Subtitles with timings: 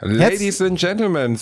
[0.00, 1.38] Ladies and Gentlemen.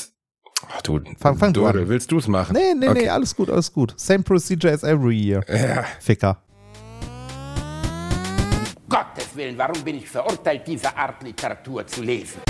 [0.69, 1.89] Ach du, Fang- fang du Dödel, an.
[1.89, 2.53] willst du es machen?
[2.55, 3.03] Nee, nee, Okay.
[3.03, 3.95] nee, alles gut, alles gut.
[3.99, 5.43] Same procedure as every year.
[5.49, 5.85] Ja.
[6.01, 6.37] Ficker.
[8.89, 12.41] Gottes Willen, warum bin ich verurteilt, diese Art Literatur zu lesen?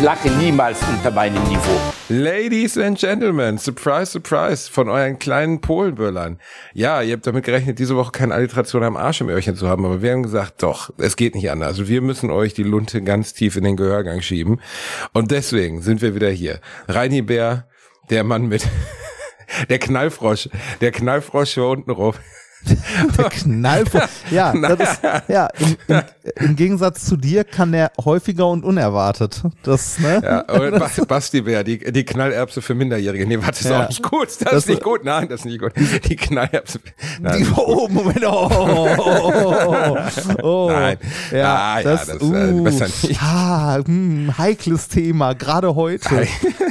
[0.00, 1.78] Ich lache niemals unter meinem Niveau.
[2.08, 6.40] Ladies and Gentlemen, surprise, surprise, von euren kleinen Polenböllern.
[6.72, 9.84] Ja, ihr habt damit gerechnet, diese Woche keine Alliteration am Arsch im Öhrchen zu haben,
[9.84, 11.68] aber wir haben gesagt, doch, es geht nicht anders.
[11.68, 14.62] Also wir müssen euch die Lunte ganz tief in den Gehörgang schieben.
[15.12, 16.60] Und deswegen sind wir wieder hier.
[16.88, 17.68] Reini Bär,
[18.08, 18.66] der Mann mit,
[19.68, 20.48] der Knallfrosch,
[20.80, 22.14] der Knallfrosch hier unten rum.
[23.16, 24.02] Der Knallfrosch.
[24.30, 26.02] Ja, das ist, ja im, im,
[26.36, 29.42] im Gegensatz zu dir kann der häufiger und unerwartet.
[29.62, 30.20] Das, ne?
[30.22, 33.26] Ja, und Bas- Basti Bär, die, die Knallerbse für Minderjährige.
[33.26, 33.84] Nee, warte, das ist Ja.
[33.84, 34.28] auch nicht gut.
[34.28, 35.04] Das, Das- ist nicht gut.
[35.04, 35.72] Nein, das ist nicht gut.
[35.76, 36.80] Die Knallerbse.
[37.20, 38.24] Nein, Die, oh, Moment.
[38.26, 39.96] Oh, oh, oh,
[40.42, 40.70] oh.
[40.70, 40.98] Nein.
[41.32, 43.20] Ja, Ah, ja, das, das, äh, uh, besser nicht.
[43.22, 46.26] Ah, hm, heikles Thema, gerade heute.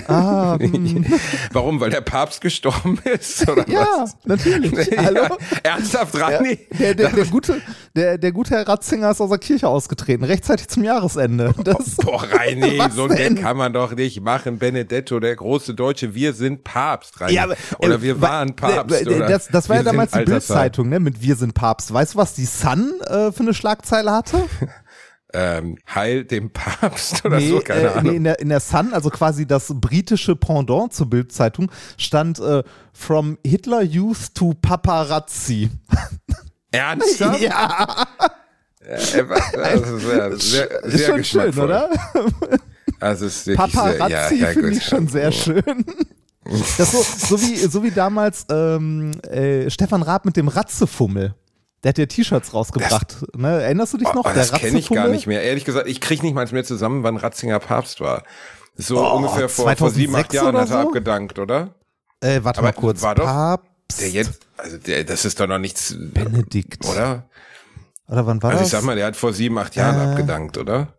[0.08, 1.06] Ah, hm.
[1.54, 1.80] Warum?
[1.80, 3.48] Weil der Papst gestorben ist?
[3.50, 4.18] Oder Ja, was?
[4.26, 4.88] natürlich.
[4.92, 5.38] Ja, Hallo?
[5.80, 6.60] Ernsthaft, Rani?
[6.78, 7.62] Der, der, der, gute,
[7.96, 11.54] der, der gute Herr Ratzinger ist aus der Kirche ausgetreten, rechtzeitig zum Jahresende.
[11.64, 13.16] Das, Boah, Reini, so ein?
[13.16, 14.58] Gag kann man doch nicht machen.
[14.60, 17.34] Benedetto, der große Deutsche, wir sind Papst, Reini.
[17.34, 19.06] Ja, aber, oder äh, wir wa- waren Papst.
[19.08, 20.24] oder Das, das war ja damals die.
[20.24, 21.94] Bildzeitung, ne, mit Wir sind Papst.
[21.94, 24.38] Weißt du, was die Sun äh, für eine Schlagzeile hatte?
[25.32, 28.12] Ähm, Heil dem Papst oder Nee, so, keine äh, Ahnung.
[28.12, 32.64] nee in, der, in der Sun, also quasi das britische Pendant zur Bildzeitung, stand äh,
[32.94, 35.70] From Hitler Youth to Paparazzi.
[36.72, 37.42] Ernsthaft?
[37.42, 38.08] Ja,
[38.82, 38.98] Äh,
[39.54, 41.90] Das ist sehr, sehr, ist sehr schon schön, oder?
[43.02, 45.86] Also ist wirklich sehr, Paparazzi ja, ja, finde ich schon sehr schön.
[46.78, 47.02] Das so,
[47.38, 51.34] so, wie, so wie damals ähm, äh, Stefan Raab mit dem Ratzefummel.
[51.84, 53.18] Der hat ja T-Shirts rausgebracht.
[53.38, 53.62] ne?
[53.64, 54.26] Erinnerst du dich Oh, noch?
[54.26, 55.42] oh, das kenne ich gar nicht mehr.
[55.44, 58.24] Ehrlich gesagt, ich kriege nicht mal mehr zusammen, wann Ratzinger Papst war.
[58.76, 60.88] So Oh, ungefähr vor, vor sieben, acht 2006 Jahren hat er so?
[60.88, 61.76] abgedankt, oder?
[62.22, 63.02] Äh, warte Aber mal kurz.
[63.02, 66.86] war doch Papst Der jetzt, also der, das ist doch noch nichts, Benedikt.
[66.86, 67.30] oder?
[68.10, 68.80] Oder wann war Also ich das?
[68.82, 70.96] sag mal, der hat vor sieben, acht Jahren Äh, abgedankt, oder?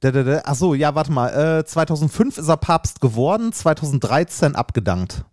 [0.00, 0.42] Da, da, da.
[0.44, 1.58] Ach so, ja, warte mal.
[1.60, 5.24] Äh, 2005 ist er Papst geworden, 2013 abgedankt.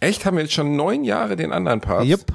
[0.00, 0.24] Echt?
[0.26, 2.06] Haben wir jetzt schon neun Jahre den anderen Papst?
[2.08, 2.32] Yep.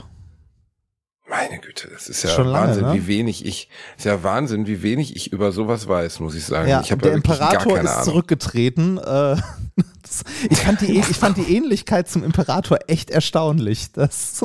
[1.30, 2.94] Meine Güte, das ist ja Schon lange, Wahnsinn, ne?
[2.94, 6.68] wie wenig ich, ist ja Wahnsinn, wie wenig ich über sowas weiß, muss ich sagen.
[6.68, 8.04] Ja, ich der ja Imperator ist Ahnung.
[8.04, 8.98] zurückgetreten.
[8.98, 9.02] Äh,
[10.02, 13.92] das, ich, fand die, ich fand die Ähnlichkeit zum Imperator echt erstaunlich.
[13.92, 14.44] Das,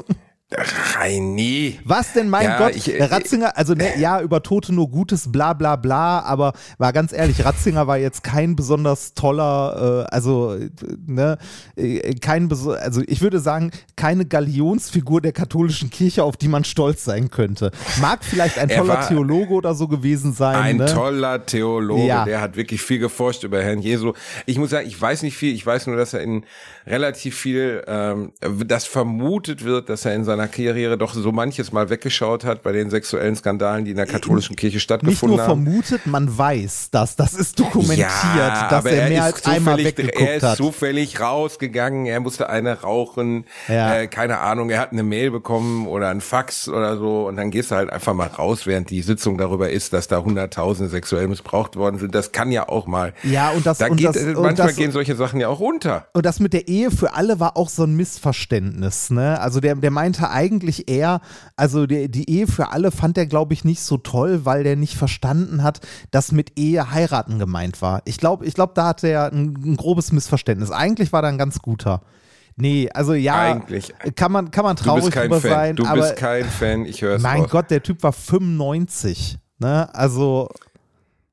[0.56, 1.78] Reini.
[1.84, 2.76] was denn, mein Ja, Gott?
[2.76, 6.92] ich- äh, Ratzinger, also ne, ja, über Tote nur Gutes, bla bla bla, aber war
[6.92, 10.70] ganz ehrlich, Ratzinger war jetzt kein besonders toller, äh, also, äh,
[11.06, 11.38] ne,
[11.76, 17.04] äh, kein, also ich würde sagen, keine Galionsfigur der katholischen Kirche, auf die man stolz
[17.04, 17.70] sein könnte.
[18.00, 20.56] Mag vielleicht ein Er toller Theologe oder so gewesen sein.
[20.56, 20.86] Ein ne?
[20.86, 22.24] toller Theologe, Ja.
[22.24, 24.12] der hat wirklich viel geforscht über Herrn Jesu.
[24.46, 26.44] Ich muss sagen, ich weiß nicht viel, ich weiß nur, dass er in
[26.86, 28.32] relativ viel, ähm,
[28.66, 32.72] das vermutet wird, dass er in seiner Karriere doch so manches Mal weggeschaut hat bei
[32.72, 35.64] den sexuellen Skandalen, die in der katholischen Kirche Nicht stattgefunden nur haben.
[35.64, 37.16] vermutet, man weiß das.
[37.16, 40.56] Das ist dokumentiert, dass aber er mehr als einmal weggeguckt Er ist hat.
[40.56, 43.96] zufällig rausgegangen, er musste eine rauchen, Ja.
[43.96, 47.50] äh, keine Ahnung, er hat eine Mail bekommen oder ein Fax oder so und dann
[47.50, 51.28] gehst du halt einfach mal raus, während die Sitzung darüber ist, dass da Hunderttausende sexuell
[51.28, 52.14] missbraucht worden sind.
[52.14, 53.12] Das kann ja auch mal.
[53.22, 55.48] Ja, und das- da und geht, das- äh, und manchmal das- gehen solche Sachen ja
[55.48, 56.06] auch unter.
[56.12, 59.40] Und das mit der Ehe für alle war auch so ein Missverständnis, ne?
[59.40, 61.20] Also der, der meinte eigentlich eher,
[61.56, 64.76] also der, die Ehe für alle fand er, glaube ich, nicht so toll, weil der
[64.76, 65.80] nicht verstanden hat,
[66.10, 68.02] dass mit Ehe heiraten gemeint war.
[68.04, 70.70] Ich glaube, ich glaube, da hatte er ein, ein grobes Missverständnis.
[70.70, 72.02] Eigentlich war er ein ganz guter.
[72.56, 73.92] Nee, also ja, Eigentlich.
[74.14, 75.50] kann man, kann man traurig drüber Fan.
[75.50, 77.50] sein, du aber bist kein Fan, ich höre es mein raus.
[77.50, 79.92] Gott, der Typ war 95, ne?
[79.92, 80.48] Also,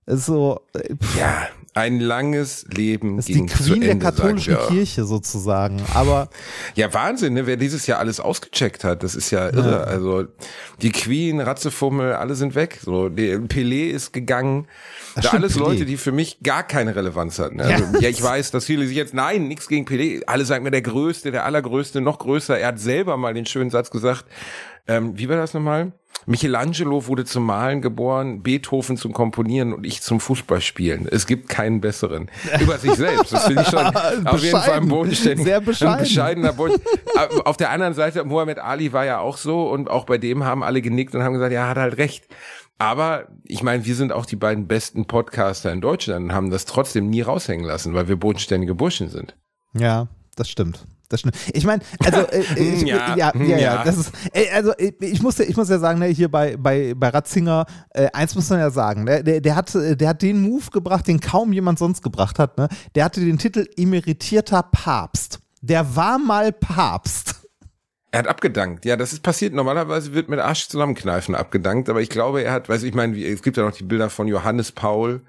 [0.07, 4.05] ist so, äh, pff, Ja, ein langes Leben ist die ging zu Queen der Ende,
[4.05, 4.75] katholischen sagt er.
[4.75, 5.81] Kirche sozusagen.
[5.93, 6.29] Aber
[6.75, 7.47] Ja, Wahnsinn, ne?
[7.47, 9.85] wer dieses Jahr alles ausgecheckt hat, das ist ja irre.
[9.85, 10.25] Also
[10.81, 12.79] die Queen, Ratzefummel, alle sind weg.
[12.83, 14.67] So, die, Pelé ist gegangen.
[15.15, 15.59] Da stimmt, alles Pelé.
[15.59, 17.61] Leute, die für mich gar keine Relevanz hatten.
[17.61, 17.99] Also, Ja.
[18.01, 18.09] ja.
[18.09, 20.23] ich weiß, dass viele sich jetzt, nein, nichts gegen Pelé.
[20.27, 22.59] Alle sagen mir, der Größte, der Allergrößte, noch größer.
[22.59, 24.25] Er hat selber mal den schönen Satz gesagt,
[24.87, 25.93] ähm, wie war das nochmal?
[26.25, 31.07] Michelangelo wurde zum Malen geboren, Beethoven zum Komponieren und ich zum Fußballspielen.
[31.09, 32.29] Es gibt keinen besseren.
[32.61, 33.33] Über sich selbst.
[33.33, 33.85] Das finde ich schon
[34.25, 35.93] auf jeden Fall ein bodenständiger, Sehr bescheiden.
[35.95, 36.81] ein bescheidener Boden.
[37.15, 40.43] Äh, auf der anderen Seite, Muhammad Ali war ja auch so und auch bei dem
[40.43, 42.27] haben alle genickt und haben gesagt, ja, hat halt recht.
[42.77, 46.65] Aber ich meine, wir sind auch die beiden besten Podcaster in Deutschland und haben das
[46.65, 49.35] trotzdem nie raushängen lassen, weil wir bodenständige Burschen sind.
[49.73, 50.85] Ja, das stimmt.
[51.11, 51.35] Das stimmt.
[51.53, 55.21] Ich meine, also äh, ich, ja, ja, ja, ja, das ist, äh, also äh, ich
[55.21, 58.59] muss, ich muss ja sagen, ne, hier bei, bei, bei Ratzinger, äh, eins muss man
[58.59, 62.01] ja sagen, ne, der, der, hat, der hat den Move gebracht, den kaum jemand sonst
[62.01, 62.57] gebracht hat.
[62.57, 62.69] Ne?
[62.95, 65.39] Der hatte den Titel emeritierter Papst.
[65.61, 67.40] Der war mal Papst.
[68.13, 68.83] Er hat abgedankt.
[68.83, 69.53] Ja, das ist passiert.
[69.53, 73.41] Normalerweise wird mit Arsch zusammenkneifen abgedankt, aber ich glaube, er hat, weiß ich meine, es
[73.41, 75.21] gibt ja noch die Bilder von Johannes Paul.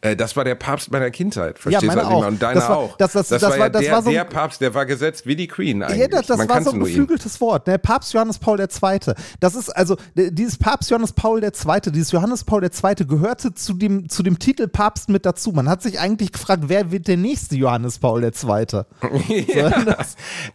[0.00, 1.58] Äh, das war der Papst meiner Kindheit.
[1.58, 2.14] Verstehst ja, meine du?
[2.14, 2.26] auch.
[2.26, 2.96] Und deine das war, auch.
[2.96, 5.26] Das, das, das, das war, ja das der, war so der Papst, der war gesetzt
[5.26, 6.00] wie die Queen eigentlich.
[6.00, 7.40] Ja, das, das Man war so ein geflügeltes.
[7.40, 7.66] Wort.
[7.68, 7.78] Ne?
[7.78, 9.14] Papst Johannes Paul II.
[9.40, 11.50] Das ist also dieses Papst Johannes Paul II.
[11.92, 13.06] Dieses Johannes Paul II.
[13.06, 15.52] gehörte zu dem zu dem Titel Papst mit dazu.
[15.52, 18.30] Man hat sich eigentlich gefragt, wer wird der nächste Johannes Paul II.
[19.54, 19.84] ja,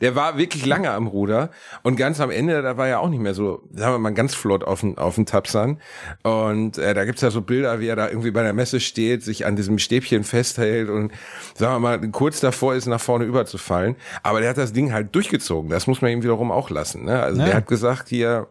[0.01, 1.50] der war wirklich lange am Ruder
[1.84, 4.36] und ganz am Ende, da war ja auch nicht mehr so, sagen wir mal, ganz
[4.36, 5.80] flott auf den, auf den Tapsern.
[6.24, 9.24] Und äh, da gibt's ja so Bilder, wie er da irgendwie bei der Messe steht,
[9.24, 11.12] sich an diesem Stäbchen festhält und,
[11.56, 13.96] sagen wir mal, kurz davor ist, nach vorne überzufallen.
[14.24, 15.69] Aber der hat das Ding halt durchgezogen.
[15.69, 17.06] Das muss man ihm wiederum auch lassen.
[17.06, 17.22] Ne?
[17.22, 17.46] Also ja.
[17.46, 18.48] der hat gesagt, hier,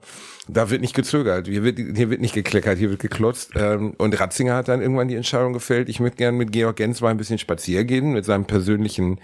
[0.49, 3.53] da wird nicht gezögert, hier wird, hier wird nicht gekleckert, hier wird geklotzt.
[3.55, 7.01] Ähm, und Ratzinger hat dann irgendwann die Entscheidung gefällt, ich möchte gern mit Georg Gens
[7.01, 9.21] mal ein bisschen spazieren gehen, mit seinem persönlichen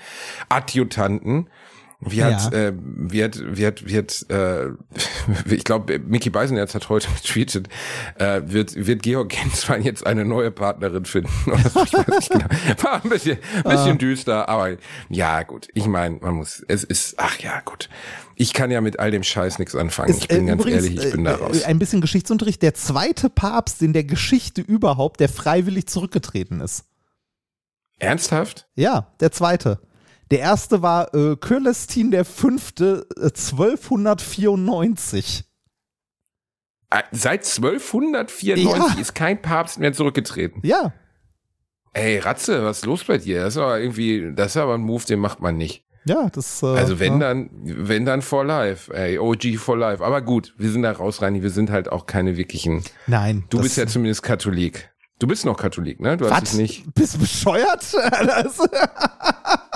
[0.48, 1.48] Adjutanten.
[2.00, 2.58] Wie hat, ja.
[2.58, 4.68] äh, wie hat, wie hat, wie hat, äh,
[5.54, 7.68] ich glaube, Mickey Beisenherz hat heute getweetet,
[8.18, 11.30] äh, wird, wird Georg Genswein jetzt eine neue Partnerin finden?
[12.26, 12.46] Genau.
[12.82, 13.94] War ein bisschen, bisschen ah.
[13.94, 14.76] düster, aber
[15.08, 15.68] ja, gut.
[15.74, 17.88] Ich meine, man muss, es ist, ach ja, gut.
[18.34, 20.10] Ich kann ja mit all dem Scheiß nichts anfangen.
[20.10, 21.62] Ist, ich bin äh, ganz übrigens, ehrlich, ich bin da raus.
[21.62, 22.62] Äh, ein bisschen Geschichtsunterricht.
[22.62, 26.84] Der zweite Papst in der Geschichte überhaupt, der freiwillig zurückgetreten ist.
[27.98, 28.66] Ernsthaft?
[28.74, 29.80] Ja, der zweite.
[30.30, 35.44] Der erste war äh, Kölestin der Fünfte, äh, 1294.
[36.90, 39.00] Äh, seit 1294 ja.
[39.00, 40.60] ist kein Papst mehr zurückgetreten.
[40.64, 40.92] Ja.
[41.92, 43.42] Ey, Ratze, was ist los bei dir?
[43.42, 45.84] Das ist aber irgendwie, das ist aber ein Move, den macht man nicht.
[46.04, 46.62] Ja, das.
[46.62, 47.20] Äh, also wenn ja.
[47.20, 50.04] dann, wenn dann for life, ey, OG for life.
[50.04, 52.84] Aber gut, wir sind da raus, Reini, wir sind halt auch keine wirklichen.
[53.06, 53.44] Nein.
[53.50, 54.90] Du bist ja zumindest Katholik.
[55.18, 56.16] Du bist noch Katholik, ne?
[56.16, 56.32] Du Was?
[56.32, 56.94] hast es nicht.
[56.94, 57.82] Bist bescheuert?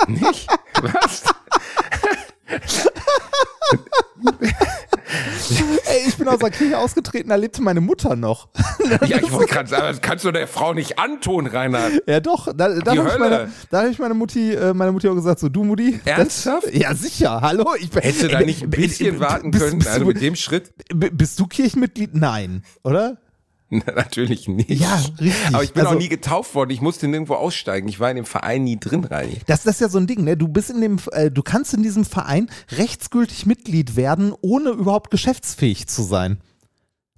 [0.09, 0.49] nicht?
[0.83, 1.25] Was?
[5.87, 8.49] Ey, ich bin aus der Kirche ausgetreten, da lebte meine Mutter noch.
[9.07, 12.03] ja, ich wollte gerade sagen, das kannst du der Frau nicht antun, Reinhard.
[12.07, 12.47] Ja, doch.
[12.55, 15.41] Da, da habe ich, meine, da hab ich meine Mutti, äh, meine Mutti auch gesagt,
[15.41, 16.01] so, du Mutti.
[16.05, 16.67] Ernsthaft?
[16.67, 17.41] Das, ja, sicher.
[17.41, 17.75] Hallo?
[17.79, 20.73] Ich, Hättest du da nicht ein bisschen warten können, bist, also mit dem Schritt?
[20.95, 22.15] Bist du Kirchenmitglied?
[22.15, 23.19] Nein, oder?
[23.87, 24.69] Natürlich nicht.
[24.69, 25.33] Ja, richtig.
[25.53, 26.71] Aber ich bin also, auch nie getauft worden.
[26.71, 27.89] Ich musste nirgendwo aussteigen.
[27.89, 29.37] Ich war in dem Verein nie drin rein.
[29.47, 30.37] Das, das ist ja so ein Ding, ne?
[30.37, 35.13] Du bist in dem, äh, du kannst in diesem Verein rechtsgültig Mitglied werden, ohne überhaupt
[35.13, 36.41] geschäftsfähig zu sein.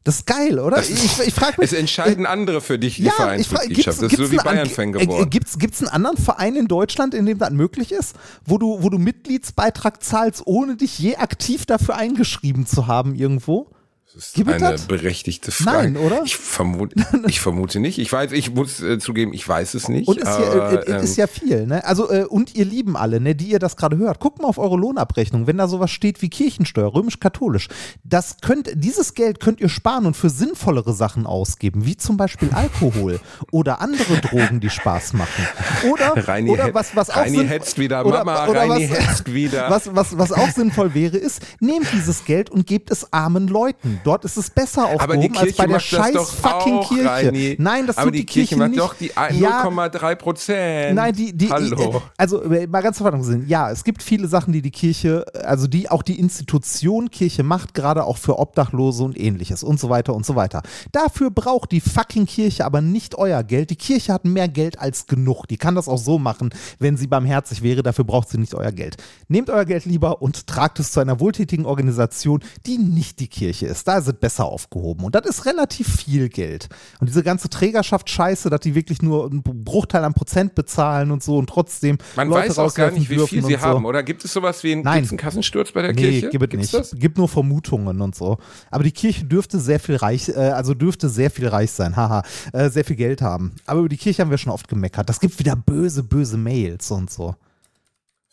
[0.04, 0.76] Das ist geil, oder?
[0.76, 1.72] Das ich, ich frage mich.
[1.72, 4.02] Es entscheiden andere für dich die ja, Vereinsmitgliedschaft.
[4.02, 5.30] Das ist so wie Bayern-Fan geworden.
[5.30, 8.90] Gibt es einen anderen Verein in Deutschland, in dem das möglich ist, wo du, wo
[8.90, 13.70] du Mitgliedsbeitrag zahlst, ohne dich je aktiv dafür eingeschrieben zu haben irgendwo?
[14.14, 14.82] Das ist Gibt eine das?
[14.82, 15.90] berechtigte Frage.
[15.90, 16.22] Nein, oder?
[16.24, 16.94] Ich vermute,
[17.26, 17.98] ich vermute nicht.
[17.98, 20.06] Ich weiß, ich muss äh, zugeben, ich weiß es nicht.
[20.06, 21.82] Und ist, aber, ja, äh, ähm, ist ja viel, ne?
[21.86, 24.58] Also, äh, und ihr Lieben alle, ne, die ihr das gerade hört, guckt mal auf
[24.58, 27.68] eure Lohnabrechnung, wenn da sowas steht wie Kirchensteuer, römisch-katholisch.
[28.04, 32.50] Das könnt, dieses Geld könnt ihr sparen und für sinnvollere Sachen ausgeben, wie zum Beispiel
[32.52, 33.18] Alkohol
[33.50, 35.46] oder andere Drogen, die Spaß machen.
[35.90, 39.32] Oder, Reini, oder was, was auch Reini hetzt wieder, oder, Mama, oder Reini was, hetzt
[39.32, 39.70] wieder.
[39.70, 44.01] Was, was, was auch sinnvoll wäre, ist, nehmt dieses Geld und gebt es armen Leuten.
[44.04, 47.08] Dort ist es besser aufgehoben als bei der scheiß fucking auch, Kirche.
[47.08, 47.56] Reini.
[47.58, 48.80] Nein, das aber tut die, die Kirche, Kirche macht nicht.
[48.80, 50.94] doch die 0,3 Prozent.
[50.96, 52.02] Nein, die, die, Hallo.
[52.16, 53.48] also mal ganz verwandelt sind.
[53.48, 57.74] Ja, es gibt viele Sachen, die die Kirche, also die auch die Institution Kirche macht,
[57.74, 60.62] gerade auch für Obdachlose und ähnliches und so weiter und so weiter.
[60.92, 63.70] Dafür braucht die fucking Kirche aber nicht euer Geld.
[63.70, 65.46] Die Kirche hat mehr Geld als genug.
[65.46, 67.82] Die kann das auch so machen, wenn sie barmherzig wäre.
[67.82, 68.96] Dafür braucht sie nicht euer Geld.
[69.28, 73.66] Nehmt euer Geld lieber und tragt es zu einer wohltätigen Organisation, die nicht die Kirche
[73.66, 73.88] ist.
[73.92, 75.04] Da es besser aufgehoben.
[75.04, 76.70] Und das ist relativ viel Geld.
[76.98, 81.22] Und diese ganze Trägerschaft Scheiße, dass die wirklich nur einen Bruchteil an Prozent bezahlen und
[81.22, 83.60] so und trotzdem Man Leute weiß auch gar nicht, wie viel sie so.
[83.60, 83.84] haben.
[83.84, 85.06] Oder gibt es sowas wie einen, Nein.
[85.06, 86.30] einen Kassensturz bei der nee, Kirche?
[86.30, 87.00] gibt es nicht.
[87.00, 88.38] Gibt nur Vermutungen und so.
[88.70, 92.22] Aber die Kirche dürfte sehr viel reich, äh, also dürfte sehr viel reich sein, haha,
[92.54, 93.52] äh, sehr viel Geld haben.
[93.66, 95.08] Aber über die Kirche haben wir schon oft gemeckert.
[95.10, 97.34] Das gibt wieder böse, böse Mails und so.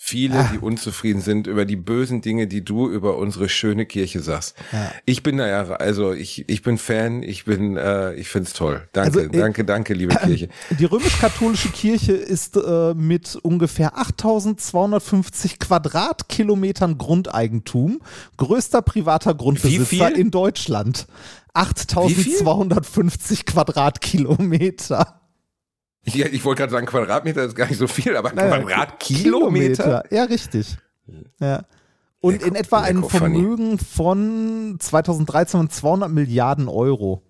[0.01, 4.55] Viele, die unzufrieden sind über die bösen Dinge, die du über unsere schöne Kirche sagst.
[4.71, 4.91] Ja.
[5.05, 8.87] Ich bin da ja, also ich, ich bin Fan, ich bin, äh, ich find's toll.
[8.93, 10.47] Danke, Also, äh, danke, danke, liebe Kirche.
[10.79, 17.99] Die römisch-katholische Kirche ist äh, mit ungefähr 8250 Quadratkilometern Grundeigentum
[18.37, 21.07] größter privater Grundbesitzer in Deutschland.
[21.53, 25.18] 8250 Quadratkilometer.
[26.03, 30.03] Ich, ich wollte gerade sagen, Quadratmeter ist gar nicht so viel, aber nein, Quadratkilometer?
[30.11, 30.77] Ja, richtig.
[31.39, 31.63] Ja.
[32.21, 33.03] Und Lecko- in etwa ein.
[33.03, 37.23] Vermögen von 2013 von 200 Milliarden Euro.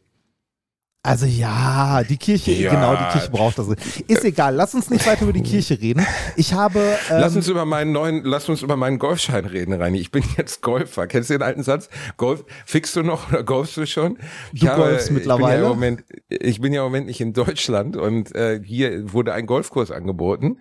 [1.02, 2.72] Also ja, die Kirche, Ja.
[2.72, 3.70] genau, die Kirche braucht das.
[3.70, 6.06] Ist egal, lass uns nicht weiter über die Kirche reden.
[6.36, 10.00] Ich habe, Lass ähm, uns über meinen neuen, lass uns über meinen Golfschein reden, Reini.
[10.00, 11.08] Ich bin jetzt Golfer.
[11.08, 11.88] Kennst du den alten Satz?
[12.18, 14.18] Golf, fixst du noch oder golfst du schon?
[14.52, 15.46] Ich Du golfst mittlerweile?
[15.46, 18.60] Ich bin, ja im Moment, ich bin ja im Moment nicht in Deutschland und äh,
[18.62, 20.58] hier wurde ein Golfkurs angeboten.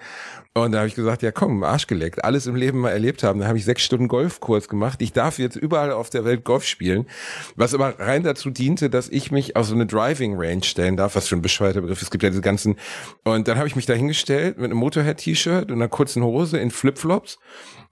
[0.55, 3.41] Und da habe ich gesagt, ja komm, Arsch geleckt, alles im Leben mal erlebt haben.
[3.41, 5.01] Da habe ich sechs Stunden Golfkurs gemacht.
[5.03, 7.07] Ich darf jetzt überall auf der Welt Golf spielen,
[7.55, 11.15] was aber rein dazu diente, dass ich mich auf so eine Driving Range stellen darf,
[11.15, 12.03] was für ein bescheuerter Begriff.
[12.03, 12.77] Es gibt ja diese ganzen.
[13.25, 16.71] Und dann habe ich mich da hingestellt mit einem Motorhead-T-Shirt und einer kurzen Hose in
[16.71, 17.39] Flipflops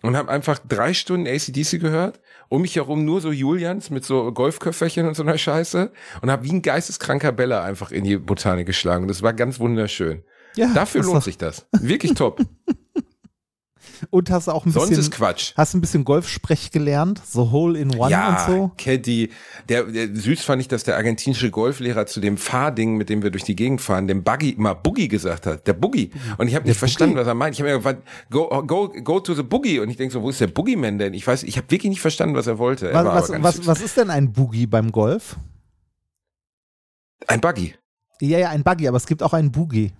[0.03, 2.21] und habe einfach drei Stunden ACDC gehört.
[2.49, 5.91] Um mich herum nur so Julians mit so Golfköfferchen und so einer Scheiße
[6.23, 9.09] und habe wie ein geisteskranker Bella einfach in die Botanik geschlagen.
[9.09, 10.23] Das war ganz wunderschön.
[10.55, 11.67] ja, Dafür lohnt sich das.
[11.73, 12.41] Wirklich top.
[14.11, 15.53] Und hast du auch ein Sonst bisschen, ist Quatsch.
[15.57, 18.73] hast ein bisschen Golfsprech gelernt, so Hole in One ja, und so.
[18.77, 19.31] Caddy.
[19.69, 23.31] Der, der, süß fand ich, dass der argentinische Golflehrer zu dem Fahrding, mit dem wir
[23.31, 25.67] durch die Gegend fahren, dem Buggy immer Boogie gesagt hat.
[25.67, 26.11] Der Boogie.
[26.39, 27.55] Und ich habe nicht verstanden, was er meint.
[27.55, 29.81] Ich habe mir gefragt, go, go, go to the Boogie.
[29.81, 31.15] Und ich denke so, wo ist der Boogeyman denn?
[31.15, 32.91] Ich weiß, ich habe wirklich nicht verstanden, was er wollte.
[32.91, 35.37] Er Was, was, was ist denn ein Boogie beim Golf?
[37.27, 37.75] Ein Buggy.
[38.21, 39.93] Ja, ja, ein Buggy, aber es gibt auch einen Boogie.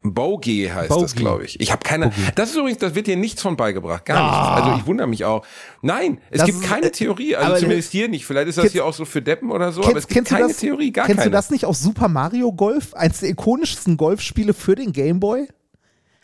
[0.00, 1.14] Bogey heißt das, Bogey.
[1.16, 1.58] glaube ich.
[1.60, 2.06] Ich habe keine.
[2.10, 2.20] Bogey.
[2.36, 4.04] Das ist übrigens, das wird dir nichts von beigebracht.
[4.04, 4.54] Gar Ah.
[4.54, 4.66] nichts.
[4.66, 5.44] Also ich wundere mich auch.
[5.82, 7.34] Nein, es Das gibt ist- keine äh, Theorie.
[7.36, 8.24] Also zumindest hier nicht.
[8.24, 10.34] Vielleicht ist das Kennst- hier auch so für Deppen oder so, aber es gibt du
[10.34, 11.30] keine das, Theorie, gar kennst keine.
[11.30, 12.94] du das nicht aus Super Mario Golf?
[12.94, 15.48] Eines der ikonischsten Golfspiele für den Game Boy?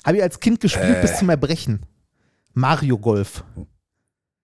[0.05, 1.01] Habe ich als Kind gespielt Äh.
[1.03, 1.81] bis zum Erbrechen.
[2.53, 3.43] Mario Golf.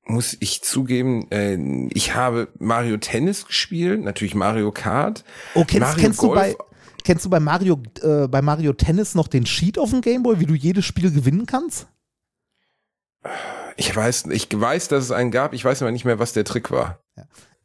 [0.06, 1.56] muss ich zugeben, äh,
[1.94, 5.22] ich habe Mario Tennis gespielt, natürlich Mario Kart.
[5.54, 6.56] Oh, kennst, Mario kennst, du Golf, bei,
[7.04, 10.40] kennst du bei Mario, äh, bei Mario Tennis noch den Cheat auf dem Game Boy,
[10.40, 11.86] wie du jedes Spiel gewinnen kannst?
[13.76, 15.52] Ich weiß, ich weiß, dass es einen gab.
[15.52, 17.00] Ich weiß aber nicht mehr, was der Trick war.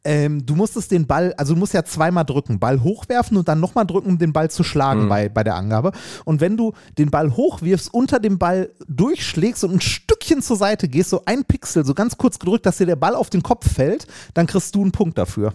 [0.08, 3.60] Ähm, du musstest den Ball, also du musst ja zweimal drücken, Ball hochwerfen und dann
[3.60, 5.10] nochmal drücken, um den Ball zu schlagen Mhm.
[5.10, 5.94] bei, bei der Angabe.
[6.26, 10.88] Und wenn du den Ball hochwirfst, unter dem Ball durchschlägst und ein Stückchen zur Seite
[10.88, 13.72] gehst, so ein Pixel, so ganz kurz gedrückt, dass dir der Ball auf den Kopf
[13.74, 15.54] fällt, dann kriegst du einen Punkt dafür.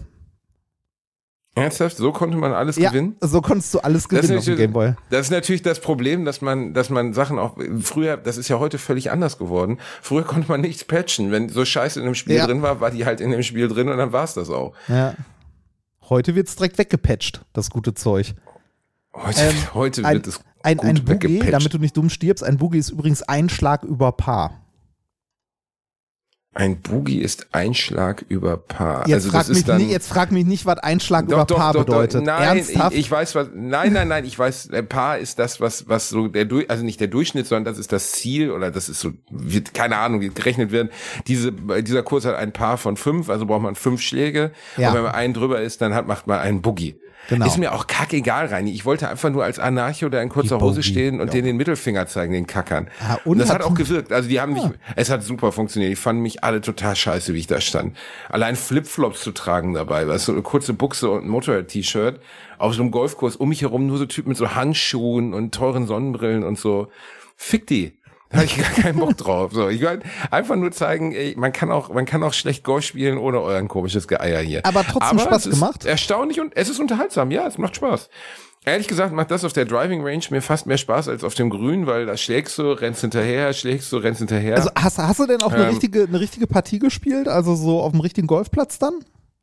[1.53, 1.97] Ernsthaft?
[1.97, 3.17] So konnte man alles Ja, gewinnen?
[3.19, 4.93] so konntest du alles gewinnen auf dem Gameboy.
[5.09, 8.57] das ist natürlich das Problem, dass man, dass man Sachen auch früher, das ist ja
[8.59, 9.77] heute völlig anders geworden.
[10.01, 11.31] Früher konnte man nichts patchen.
[11.31, 12.47] Wenn so Scheiße in einem Spiel Ja.
[12.47, 14.73] drin war, war die halt in dem Spiel drin und dann war es das auch.
[14.87, 15.13] Ja.
[16.09, 18.33] Heute wird's direkt weggepatcht, das gute Zeug.
[19.13, 21.53] Heute, Ähm, heute ein, wird es ein, gut ein Boogie, weggepatcht.
[21.53, 24.61] damit du nicht dumm stirbst, ein Boogie ist übrigens ein Schlag über Paar.
[26.53, 29.07] Ein Boogie ist ein Schlag über Paar.
[29.07, 31.71] Jetzt, also frag mich dann, nicht, jetzt frag mich nicht, was ein Schlag über Paar
[31.71, 32.25] bedeutet.
[32.25, 32.91] Nein, Ernsthaft?
[32.91, 33.47] Ich, ich weiß was.
[33.55, 34.25] Nein, nein, nein.
[34.25, 37.79] Ich weiß, Paar ist das, was was so der also nicht der Durchschnitt, sondern das
[37.79, 40.89] ist das Ziel oder das ist so, wird, keine Ahnung, wie gerechnet werden.
[41.25, 44.51] Diese dieser Kurs hat ein Paar von fünf, also braucht man fünf Schläge.
[44.75, 44.89] Ja.
[44.89, 46.99] Und wenn man einen drüber ist, dann hat macht man einen Boogie.
[47.29, 47.45] Genau.
[47.45, 48.71] Ist mir auch kackegal, Reini.
[48.71, 51.33] Ich wollte einfach nur als Anarcho da in kurzer Hose stehen und ja.
[51.33, 52.89] denen den Mittelfinger zeigen, den Kackern.
[52.99, 54.11] Ah, und und das hat- auch gewirkt.
[54.11, 54.63] Also die haben mich,
[54.95, 55.91] es hat super funktioniert.
[55.91, 57.95] Die fanden mich alle total scheiße, wie ich da stand.
[58.29, 62.19] Allein Flipflops zu tragen dabei, du, so eine kurze Buchse und ein Motorrad-T-Shirt
[62.57, 65.87] auf so einem Golfkurs, um mich herum nur so Typen mit so Handschuhen und teuren
[65.87, 66.89] Sonnenbrillen und so.
[67.37, 67.93] Fick die.
[68.31, 69.51] Da habe ich gar keinen Bock drauf.
[69.53, 72.85] So, ich wollte einfach nur zeigen, ey, man kann auch, man kann auch schlecht Golf
[72.85, 74.65] spielen ohne euren komisches Geeier hier.
[74.65, 75.85] Aber trotzdem Spaß es ist gemacht?
[75.85, 77.31] Erstaunlich und es ist unterhaltsam.
[77.31, 78.09] Ja, es macht Spaß.
[78.63, 81.49] Ehrlich gesagt macht das auf der Driving Range mir fast mehr Spaß als auf dem
[81.49, 84.55] Grün, weil da schlägst du, rennst hinterher, schlägst du, rennst hinterher.
[84.55, 87.27] Also hast, hast du denn auch eine, Ähm, richtige, eine richtige Partie gespielt?
[87.27, 88.93] Also so auf dem richtigen Golfplatz dann?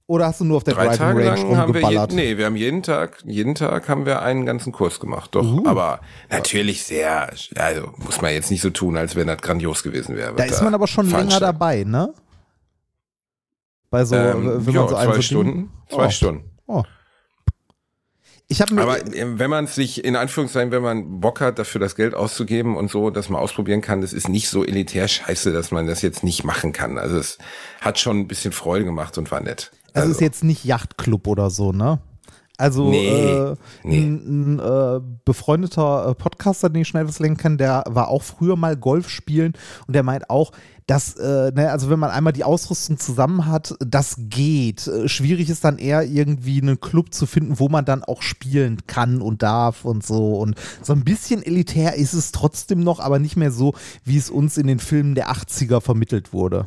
[0.08, 2.38] Oder hast du nur auf der Drei Driving Tage Range lang haben wir, je, nee,
[2.38, 5.44] wir haben jeden Tag, jeden Tag haben wir einen ganzen Kurs gemacht, doch.
[5.44, 5.66] Uh.
[5.66, 6.00] Aber
[6.30, 10.34] natürlich sehr, also muss man jetzt nicht so tun, als wenn das grandios gewesen wäre.
[10.34, 12.14] Da ist man aber schon länger dabei, ne?
[13.90, 16.10] Bei so, Ähm, wenn ja, man so zwei so Stunden, zwei Oh.
[16.10, 16.50] Stunden.
[16.66, 16.82] Oh.
[18.50, 21.82] Ich habe mir Aber äh, wenn man sich, in Anführungszeichen, wenn man Bock hat, dafür
[21.82, 25.52] das Geld auszugeben und so, dass man ausprobieren kann, das ist nicht so elitär scheiße,
[25.52, 26.96] dass man das jetzt nicht machen kann.
[26.96, 27.36] Also es
[27.82, 29.70] hat schon ein bisschen Freude gemacht und war nett.
[29.92, 31.98] Also ist jetzt nicht Yachtclub oder so, ne?
[32.60, 33.54] Also Nee, äh,
[33.84, 34.00] nee.
[34.00, 38.24] ein, ein äh, befreundeter äh, Podcaster, den ich schnell was lenken kann, der war auch
[38.24, 39.52] früher mal Golf spielen
[39.86, 40.50] und der meint auch,
[40.88, 44.88] dass, äh, ne, also wenn man einmal die Ausrüstung zusammen hat, das geht.
[44.88, 48.78] Äh, schwierig ist dann eher irgendwie einen Club zu finden, wo man dann auch spielen
[48.88, 50.38] kann und darf und so.
[50.38, 54.30] Und so ein bisschen elitär ist es trotzdem noch, aber nicht mehr so, wie es
[54.30, 56.64] uns in den Filmen der 80er vermittelt wurde.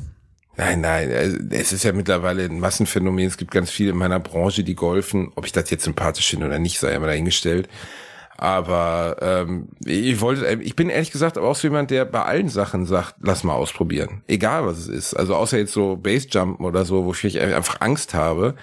[0.57, 3.25] Nein, nein, also es ist ja mittlerweile ein Massenphänomen.
[3.25, 5.31] Es gibt ganz viele in meiner Branche, die golfen.
[5.35, 7.69] Ob ich das jetzt sympathisch finde oder nicht, sei mal dahingestellt.
[8.37, 12.49] Aber ähm, ich wollte, ich bin ehrlich gesagt aber auch so jemand, der bei allen
[12.49, 14.23] Sachen sagt, lass mal ausprobieren.
[14.27, 15.13] Egal was es ist.
[15.13, 18.55] Also außer jetzt so Basejumpen oder so, wofür ich einfach Angst habe.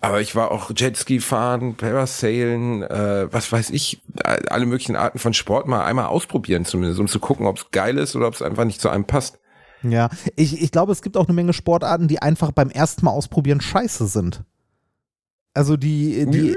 [0.00, 5.32] Aber ich war auch Jetski fahren, Parasailen, äh, was weiß ich, alle möglichen Arten von
[5.32, 8.42] Sport mal einmal ausprobieren zumindest, um zu gucken, ob es geil ist oder ob es
[8.42, 9.38] einfach nicht zu einem passt.
[9.82, 13.10] Ja, ich, ich glaube, es gibt auch eine Menge Sportarten, die einfach beim ersten Mal
[13.12, 14.42] ausprobieren scheiße sind.
[15.54, 16.56] Also die, die,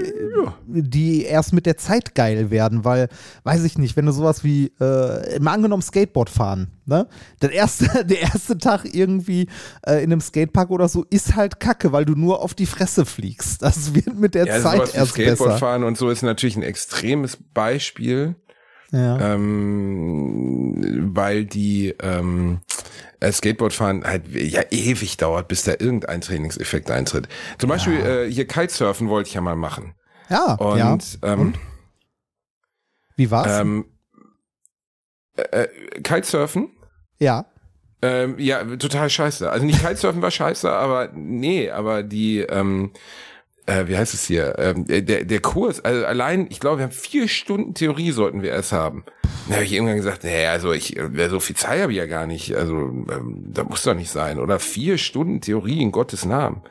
[0.68, 3.10] die erst mit der Zeit geil werden, weil,
[3.44, 7.06] weiß ich nicht, wenn du sowas wie, äh, mal angenommen Skateboard fahren, ne?
[7.42, 9.50] Der erste, der erste Tag irgendwie
[9.86, 13.06] äh, in einem Skatepark oder so ist halt kacke, weil du nur auf die Fresse
[13.06, 13.64] fliegst.
[13.64, 15.60] Das wird mit der Ja, Zeit sowas erst Skateboard besser.
[15.60, 18.36] fahren und so ist natürlich ein extremes Beispiel.
[18.96, 19.34] Ja.
[19.34, 22.62] ähm, weil die ähm,
[23.20, 27.28] äh, Skateboardfahren halt ja ewig dauert, bis da irgendein Trainingseffekt eintritt.
[27.58, 29.96] Zum Beispiel äh, hier Kitesurfen wollte ich ja mal machen.
[30.30, 30.98] ja, Und, ja.
[31.34, 31.56] ähm,
[33.18, 33.60] Wie war's?
[33.60, 33.86] ähm,
[35.36, 36.70] äh, äh, Kitesurfen
[37.20, 37.46] ja.
[38.02, 39.50] ähm, ja, total scheiße.
[39.52, 42.92] Also nicht Kitesurfen war scheiße, aber nee, aber die, ähm,
[43.66, 44.58] äh, wie heißt es hier?
[44.60, 48.52] Ähm, der, der Kurs, also allein, ich glaube, wir haben vier Stunden Theorie sollten wir
[48.52, 49.06] erst haben.
[49.48, 52.06] Da habe ich irgendwann gesagt, nee, also ich, äh, so viel Zeit habe ich ja
[52.06, 52.56] gar nicht.
[52.56, 54.40] Also ähm, da muss doch nicht sein.
[54.40, 56.62] Oder vier Stunden Theorie in Gottes Namen.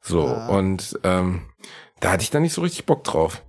[0.00, 1.42] So, und ähm,
[2.00, 3.42] da hatte ich dann nicht so richtig Bock drauf.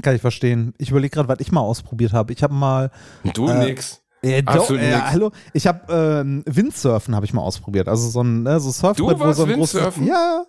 [0.00, 0.74] Kann ich verstehen.
[0.78, 2.32] Ich überlege gerade, was ich mal ausprobiert habe.
[2.32, 2.90] Ich habe mal
[3.34, 4.00] du Äh, nix.
[4.24, 5.32] Ja, doch, Absolut äh, hallo.
[5.52, 7.88] Ich habe ähm, Windsurfen habe ich mal ausprobiert.
[7.88, 10.06] Also so ein ne, so Surfbrett, wo so ein großes Windsurfen?
[10.06, 10.44] Ja,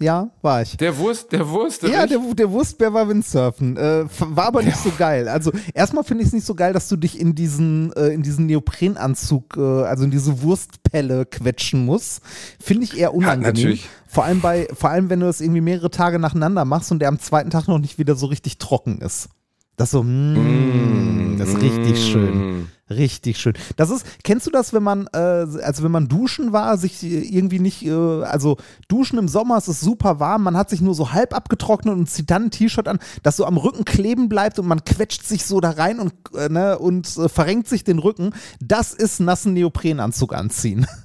[0.00, 0.76] ja, war ich.
[0.78, 3.76] Der Wurst, der Wurst, Ja, der, der Wurstbär war Windsurfen.
[3.76, 5.28] Äh, war aber nicht so geil.
[5.28, 8.22] Also erstmal finde ich es nicht so geil, dass du dich in diesen, äh, in
[8.22, 12.22] diesen Neoprenanzug, äh, also in diese Wurstpelle quetschen musst.
[12.58, 13.54] Finde ich eher unangenehm.
[13.54, 13.88] natürlich.
[14.08, 17.08] Vor allem bei, vor allem wenn du das irgendwie mehrere Tage nacheinander machst und der
[17.08, 19.28] am zweiten Tag noch nicht wieder so richtig trocken ist.
[19.80, 22.68] Das so, mm, das ist richtig schön.
[22.90, 23.54] Richtig schön.
[23.76, 27.60] Das ist, kennst du das, wenn man, äh, also wenn man duschen war, sich irgendwie
[27.60, 31.12] nicht, äh, also duschen im Sommer, es ist super warm, man hat sich nur so
[31.12, 34.68] halb abgetrocknet und zieht dann ein T-Shirt an, das so am Rücken kleben bleibt und
[34.68, 38.34] man quetscht sich so da rein und, äh, ne, und äh, verrenkt sich den Rücken.
[38.60, 40.86] Das ist nassen Neoprenanzug anziehen.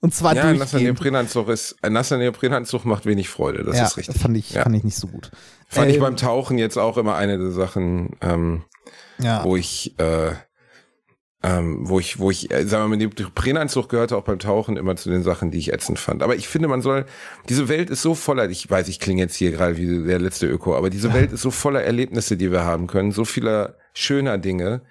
[0.00, 1.00] Und zwar Ja, ein nasser durchgehend.
[1.00, 4.20] Neoprenanzug ist, ein nasser Neoprenanzug macht wenig Freude, das ja, ist richtig.
[4.20, 4.62] Fand ich, ja.
[4.62, 5.30] fand ich nicht so gut.
[5.68, 8.62] Fand ich Ähm, beim Tauchen jetzt auch immer eine der Sachen, ähm,
[9.18, 9.44] ja.
[9.44, 10.32] wo ich, äh,
[11.42, 14.76] ähm, wo ich, wo ich, äh, sagen wir mal, der Neoprenanzug gehörte auch beim Tauchen
[14.76, 16.22] immer zu den Sachen, die ich ätzend fand.
[16.22, 17.04] Aber ich finde, man soll,
[17.48, 20.46] diese Welt ist so voller, ich weiß, ich klinge jetzt hier gerade wie der letzte
[20.46, 24.38] Öko, aber diese Welt ist so voller Erlebnisse, die wir haben können, so vieler schöner
[24.38, 24.82] Dinge,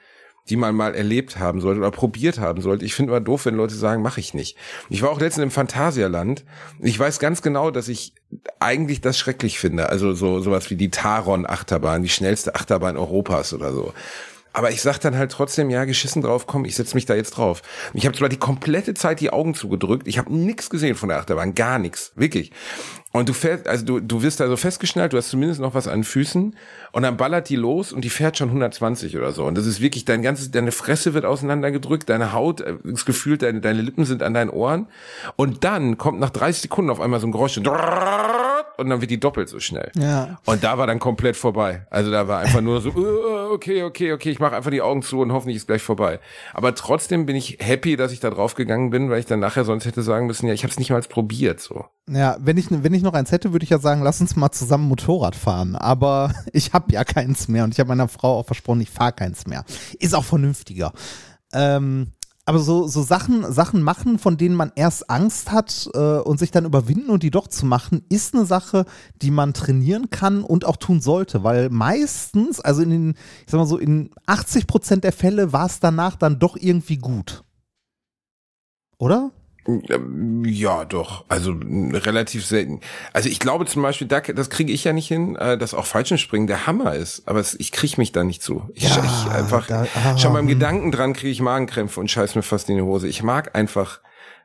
[0.49, 2.85] die man mal erlebt haben sollte oder probiert haben sollte.
[2.85, 4.57] Ich finde immer doof, wenn Leute sagen, mache ich nicht.
[4.89, 6.45] Ich war auch letztens im Phantasialand.
[6.79, 8.13] Ich weiß ganz genau, dass ich
[8.59, 9.89] eigentlich das schrecklich finde.
[9.89, 13.93] Also so sowas wie die Taron-Achterbahn, die schnellste Achterbahn Europas oder so.
[14.55, 17.31] Aber ich sag dann halt trotzdem, ja, geschissen drauf, komm, ich setz mich da jetzt
[17.31, 17.61] drauf.
[17.93, 21.17] Ich habe zwar die komplette Zeit die Augen zugedrückt, ich habe nichts gesehen von der
[21.17, 22.53] Achterbahn, gar nichts, wirklich.
[23.11, 25.89] Und du fährst, also du, du wirst da so festgeschnallt, du hast zumindest noch was
[25.89, 26.55] an Füßen
[26.93, 29.43] und dann ballert die los und die fährt schon 120 oder so.
[29.43, 33.37] Und das ist wirklich, dein ganzes, deine Fresse wird auseinandergedrückt, deine Haut, äh, das Gefühl,
[33.37, 34.87] deine, deine Lippen sind an deinen Ohren.
[35.35, 37.57] Und dann kommt nach 30 Sekunden auf einmal so ein Geräusch
[38.77, 39.91] und dann wird die doppelt so schnell.
[39.95, 40.37] Ja.
[40.45, 41.85] Und da war dann komplett vorbei.
[41.89, 42.89] Also da war einfach nur so,
[43.51, 46.19] okay, okay, okay, ich mache einfach die Augen zu und hoffentlich ist gleich vorbei.
[46.53, 49.65] Aber trotzdem bin ich happy, dass ich da drauf gegangen bin, weil ich dann nachher
[49.65, 51.85] sonst hätte sagen müssen, ja, ich habe es nicht mal probiert so.
[52.07, 54.51] Ja, wenn ich, wenn ich noch eins hätte, würde ich ja sagen, lass uns mal
[54.51, 55.75] zusammen Motorrad fahren.
[55.75, 59.13] Aber ich habe ja keins mehr und ich habe meiner Frau auch versprochen, ich fahre
[59.13, 59.65] keins mehr.
[59.99, 60.93] Ist auch vernünftiger.
[61.51, 62.11] Ähm,
[62.47, 66.51] aber so, so Sachen, Sachen machen, von denen man erst Angst hat äh, und sich
[66.51, 68.85] dann überwinden und die doch zu machen, ist eine Sache,
[69.21, 71.43] die man trainieren kann und auch tun sollte.
[71.43, 73.09] Weil meistens, also in den,
[73.45, 76.97] ich sag mal so, in 80 Prozent der Fälle war es danach dann doch irgendwie
[76.97, 77.43] gut.
[78.99, 79.31] Oder?
[80.45, 81.25] Ja, doch.
[81.27, 82.81] Also relativ selten.
[83.13, 85.85] Also ich glaube zum Beispiel, da, das kriege ich ja nicht hin, äh, dass auch
[85.85, 87.27] Fallschirmspringen der Hammer ist.
[87.27, 88.69] Aber es, ich kriege mich da nicht zu.
[88.73, 90.47] Ich, Ja, ich einfach da- ah, schon beim.
[90.47, 93.07] Gedanken dran kriege ich Magenkrämpfe und scheiß mir fast in die Hose.
[93.07, 94.01] Ich mag einfach.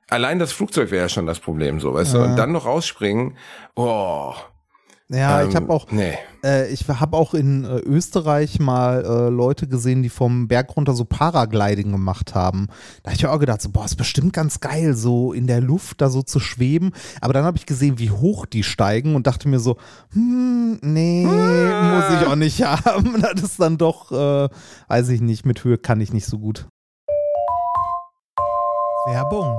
[0.08, 2.18] Allein das Flugzeug wäre ja schon das Problem, so weißt du.
[2.22, 3.36] Und dann noch rausspringen.
[3.76, 4.32] Oh.
[5.12, 6.16] Ja, ich Ähm, habe auch, Nee.
[6.44, 10.92] äh, ich habe auch in äh, Österreich mal äh, Leute gesehen, die vom Berg runter
[10.92, 12.68] so Paragliding gemacht haben.
[13.02, 15.60] Da habe ich mir auch gedacht, so, boah, ist bestimmt ganz geil, so in der
[15.60, 16.92] Luft da so zu schweben.
[17.20, 19.78] Aber dann habe ich gesehen, wie hoch die steigen und dachte mir so,
[20.12, 23.20] hm, nee, muss ich auch nicht haben.
[23.20, 24.48] Das ist dann doch, äh,
[24.86, 26.68] weiß ich nicht, mit Höhe kann ich nicht so gut.
[29.06, 29.58] Werbung.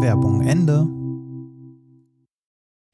[0.00, 0.86] Werbung Ende.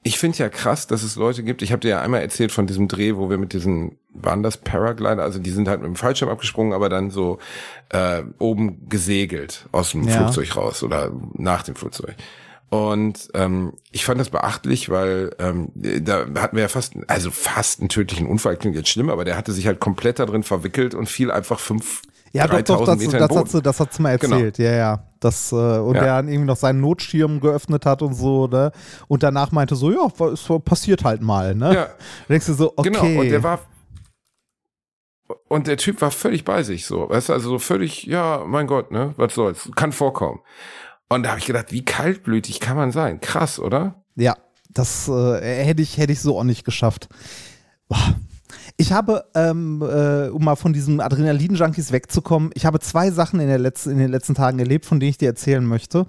[0.02, 1.62] Ich finde ja krass, dass es Leute gibt.
[1.62, 4.56] Ich habe dir ja einmal erzählt von diesem Dreh, wo wir mit diesen, waren das
[4.56, 5.22] Paraglider?
[5.22, 7.38] Also die sind halt mit dem Fallschirm abgesprungen, aber dann so
[7.90, 10.16] äh, oben gesegelt aus dem Ja.
[10.16, 12.14] Flugzeug raus oder nach dem Flugzeug.
[12.68, 17.80] Und ähm, ich fand das beachtlich, weil ähm, da hatten wir ja fast, also fast
[17.80, 20.94] einen tödlichen Unfall, klingt jetzt schlimm, aber der hatte sich halt komplett da drin verwickelt
[20.94, 23.92] und fiel einfach fünf, Ja, doch, doch, 3000 das, Meter das, hat sie, das hat
[23.94, 24.36] sie mal Genau.
[24.36, 25.02] erzählt, ja, ja.
[25.20, 26.00] Das, äh, und Ja.
[26.02, 28.72] der dann irgendwie noch seinen Notschirm geöffnet hat und so, ne?
[29.08, 31.66] Und danach meinte so, ja, es passiert halt mal, ne?
[31.74, 31.84] Ja.
[31.84, 31.88] Da
[32.28, 32.90] denkst du so, okay.
[32.90, 33.60] Genau, und der war
[35.48, 38.66] und der Typ war völlig bei sich so, weißt du, also so völlig, ja, mein
[38.66, 40.40] Gott, ne, was soll's, kann vorkommen.
[41.08, 43.20] Und da habe ich gedacht, wie kaltblütig kann man sein?
[43.20, 44.02] Krass, oder?
[44.16, 44.36] Ja,
[44.70, 47.08] das äh, hätte ich, hätte ich so auch nicht geschafft.
[47.88, 48.14] Boah.
[48.78, 53.48] Ich habe, ähm, äh, um mal von diesen Adrenalin-Junkies wegzukommen, ich habe zwei Sachen in,
[53.48, 56.06] der letzten, in den letzten Tagen erlebt, von denen ich dir erzählen möchte.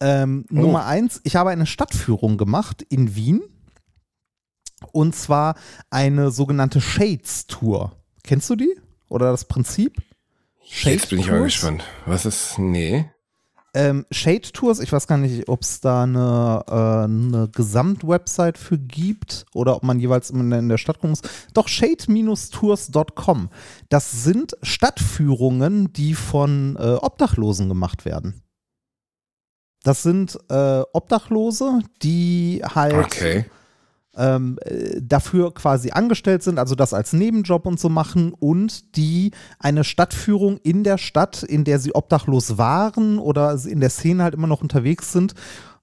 [0.00, 0.54] Ähm, Oh.
[0.56, 3.42] Nummer eins, ich habe eine Stadtführung gemacht in Wien.
[4.90, 5.54] Und zwar
[5.90, 7.92] eine sogenannte Shades-Tour.
[8.24, 8.74] Kennst du die?
[9.08, 9.96] Oder das Prinzip?
[10.64, 11.84] Jetzt bin ich mal gespannt.
[12.06, 13.06] Was ist, nee.
[13.74, 18.78] Ähm, Shade Tours, ich weiß gar nicht, ob es da eine, äh, eine Gesamtwebsite für
[18.78, 21.22] gibt oder ob man jeweils in, der Stadt gucken muss.
[21.54, 23.48] Doch shade-tours.com.
[23.88, 28.42] Das sind Stadtführungen, die von äh, Obdachlosen gemacht werden.
[29.84, 33.46] Das sind äh, Obdachlose, die halt Okay.
[34.16, 39.30] Ähm, äh, dafür quasi angestellt sind, also das als Nebenjob und so machen und die
[39.58, 44.34] eine Stadtführung in der Stadt, in der sie obdachlos waren oder in der Szene halt
[44.34, 45.34] immer noch unterwegs sind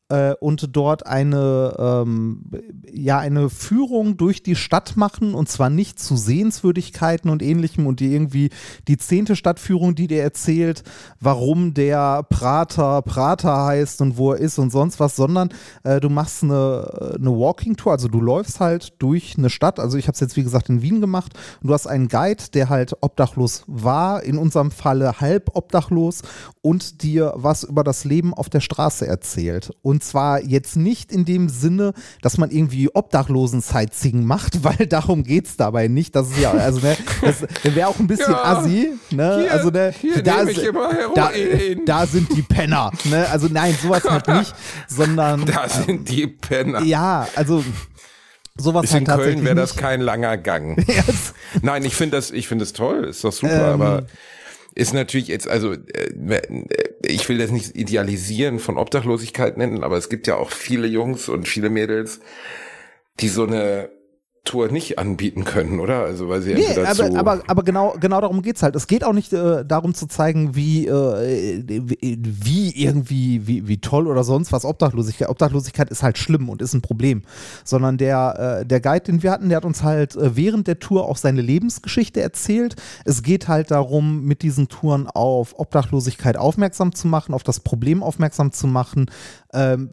[0.10, 2.44] äh, und dort eine, ähm,
[2.92, 8.00] ja, eine Führung durch die Stadt machen und zwar nicht zu Sehenswürdigkeiten und ähnlichem und
[8.00, 8.50] die irgendwie
[8.88, 10.84] die zehnte Stadtführung, die dir erzählt,
[11.20, 15.50] warum der Prater Prater heißt und wo er ist und sonst was, sondern
[15.84, 19.98] äh, du machst eine, eine Walking Tour, also du läufst halt durch eine Stadt, also
[19.98, 22.70] ich habe es jetzt wie gesagt in Wien gemacht und du hast einen Guide, der
[22.70, 26.24] halt obdachlos war, in unserem Falle halb obdachlos
[26.62, 29.72] und dir was über das Leben auf der Straße erzählt.
[29.82, 35.48] Und zwar jetzt nicht in dem Sinne, dass man irgendwie Obdachlosen-Sightseeing macht, weil darum geht
[35.48, 36.16] es dabei nicht.
[36.16, 38.94] Das ist ja, also ne, das wäre auch ein bisschen Ja, assi.
[39.12, 39.40] Ne?
[39.42, 40.62] hier- also ne, da, ist-
[41.16, 41.32] da,
[41.86, 42.92] da sind die Penner.
[43.06, 43.28] Ne?
[43.30, 44.54] Also nein, sowas halt nicht,
[44.88, 46.82] sondern Da sind die Penner.
[46.84, 47.64] ja, also
[48.58, 50.78] sowas Bis halt in Köln wäre das kein langer Gang.
[50.88, 51.34] Yes.
[51.62, 53.82] Nein, ich finde das, ich finde das toll, ist doch super, Ähm.
[53.82, 54.04] aber
[54.80, 56.42] ist natürlich jetzt, also äh,
[57.04, 61.28] ich will das nicht idealisieren von Obdachlosigkeit nennen, aber es gibt ja auch viele Jungs
[61.28, 62.22] und viele Mädels,
[63.20, 63.90] die so eine
[64.50, 66.00] Tour nicht anbieten können, oder?
[66.00, 68.76] Also weil sie Nee, entweder aber, aber, aber genau, genau darum geht's halt.
[68.76, 73.78] Es geht auch nicht äh, darum zu zeigen, wie, äh, wie wie irgendwie, wie, wie
[73.78, 75.30] toll oder sonst was Obdachlosigkeit.
[75.30, 77.22] Obdachlosigkeit ist halt schlimm und ist ein Problem.
[77.64, 80.80] Sondern der, äh, der Guide, den wir hatten, der hat uns halt äh, während der
[80.80, 82.76] Tour auch seine Lebensgeschichte erzählt.
[83.06, 88.02] Es geht halt darum, mit diesen Touren auf Obdachlosigkeit aufmerksam zu machen, auf das Problem
[88.02, 89.12] aufmerksam zu machen,
[89.54, 89.90] ähm,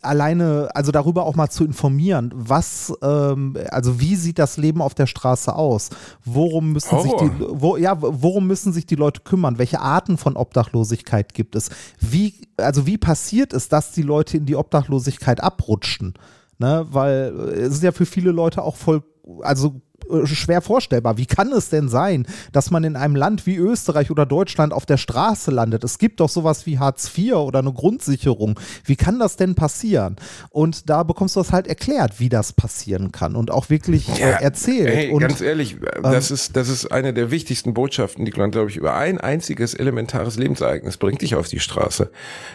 [0.00, 4.94] alleine, also darüber auch mal zu informieren, was, ähm, also wie sieht das Leben auf
[4.94, 5.90] der Straße aus?
[6.24, 9.58] Worum müssen sich die, wo, ja, worum müssen sich die Leute kümmern?
[9.58, 11.70] Welche Arten von Obdachlosigkeit gibt es?
[12.00, 16.14] Wie, also wie passiert es, dass die Leute in die Obdachlosigkeit abrutschen?
[16.58, 19.02] Ne, weil äh, es ist ja für viele Leute auch voll,
[19.40, 19.80] also
[20.24, 21.16] schwer vorstellbar.
[21.16, 24.86] Wie kann es denn sein, dass man in einem Land wie Österreich oder Deutschland auf
[24.86, 25.84] der Straße landet?
[25.84, 28.58] Es gibt doch sowas wie Hartz IV oder eine Grundsicherung.
[28.84, 30.16] Wie kann das denn passieren?
[30.50, 34.42] Und da bekommst du das halt erklärt, wie das passieren kann und auch wirklich äh,
[34.42, 34.88] erzählt.
[34.94, 38.70] Hey, und ganz ehrlich, das ist das ist eine der wichtigsten Botschaften, die man glaube
[38.70, 42.10] ich über ein einziges elementares Lebensereignis bringt dich auf die Straße.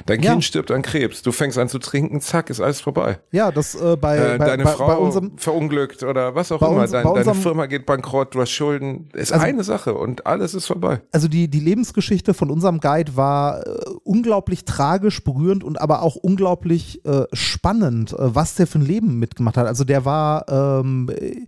[0.05, 0.31] Dein Ja.
[0.31, 3.19] Kind stirbt an Krebs, du fängst an zu trinken, zack, ist alles vorbei.
[3.31, 6.61] ja, das äh, bei, Äh, bei, deine bei, Frau bei unserem verunglückt oder was auch
[6.61, 9.93] immer, uns- Dein, bei unserem- Firma geht bankrott, du hast Schulden, ist Also- eine Sache
[9.93, 11.01] und alles ist vorbei.
[11.11, 16.15] also die, die Lebensgeschichte von unserem Guide war äh, unglaublich tragisch, berührend und aber auch
[16.15, 19.67] unglaublich äh, spannend, äh, was der für ein Leben mitgemacht hat.
[19.67, 21.45] Also der war, ähm, äh,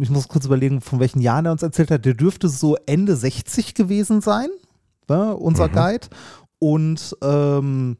[0.00, 3.14] ich muss kurz überlegen, von welchen Jahren er uns erzählt hat, der dürfte so Ende
[3.14, 4.48] 60 gewesen sein,
[5.08, 6.08] ne, unser Guide.
[6.58, 7.96] Und ähm,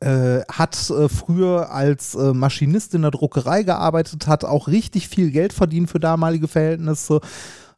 [0.00, 5.30] äh, hat äh, früher als äh, Maschinist in der Druckerei gearbeitet, hat auch richtig viel
[5.30, 7.20] Geld verdient für damalige Verhältnisse.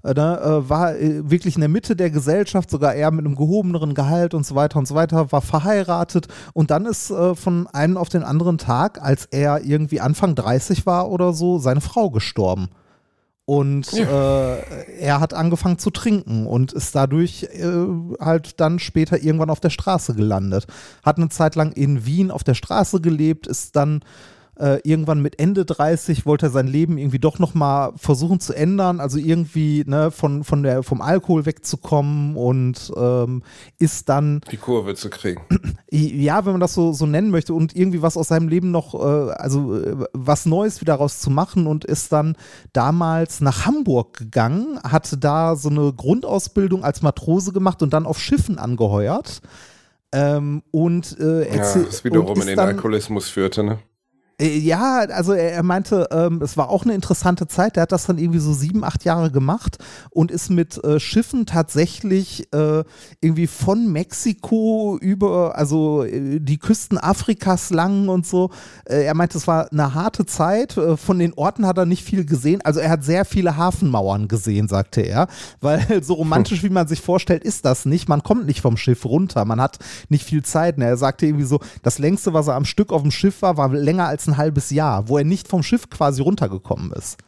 [0.02, 3.94] Äh, ne, äh, war wirklich in der Mitte der Gesellschaft, sogar eher mit einem gehobeneren
[3.94, 8.08] Gehalt und so weiter und so weiter, war verheiratet und dann ist von einem auf
[8.08, 12.68] den anderen Tag, als er irgendwie Anfang 30 war oder so, seine Frau gestorben.
[13.48, 14.58] Und äh,
[15.00, 17.86] er hat angefangen zu trinken und ist dadurch äh,
[18.20, 20.66] halt dann später irgendwann auf der Straße gelandet.
[21.02, 24.00] Hat eine Zeit lang in Wien auf der Straße gelebt, ist dann
[24.58, 29.00] äh, irgendwann mit Ende 30 wollte er sein Leben irgendwie doch nochmal versuchen zu ändern,
[29.00, 33.42] also irgendwie ne, von, von der, vom Alkohol wegzukommen und ähm,
[33.78, 35.42] ist dann Die Kurve zu kriegen.
[35.90, 38.94] ja, wenn man das so, so nennen möchte und irgendwie was aus seinem Leben noch,
[38.94, 42.36] äh, also äh, was Neues wieder raus zu machen und ist dann
[42.72, 48.18] damals nach Hamburg gegangen, hatte da so eine Grundausbildung als Matrose gemacht und dann auf
[48.18, 49.40] Schiffen angeheuert.
[50.10, 53.78] Ähm, und äh, Ja, was wiederum in den dann- Alkoholismus führte, ne?
[54.40, 57.76] Äh, Ja, also er, er meinte, ähm, es war auch eine interessante Zeit.
[57.76, 59.78] Der hat das dann irgendwie so sieben, acht Jahre gemacht
[60.10, 62.84] und ist mit äh, Schiffen tatsächlich äh,
[63.20, 68.50] irgendwie von Mexiko über, also äh, die Küsten Afrikas lang und so.
[68.84, 70.76] Äh, er meinte, es war eine harte Zeit.
[70.76, 72.60] Äh, von den Orten hat er nicht viel gesehen.
[72.62, 75.28] Also er hat sehr viele Hafenmauern gesehen, sagte er.
[75.60, 78.08] Weil so romantisch, wie man sich vorstellt, ist das nicht.
[78.08, 79.44] Man kommt nicht vom Schiff runter.
[79.44, 80.76] Man hat nicht viel Zeit.
[80.76, 83.56] Und er sagte irgendwie so, das längste, was er am Stück auf dem Schiff war,
[83.56, 87.18] war länger als ein halbes Jahr, wo er nicht vom Schiff quasi runtergekommen ist.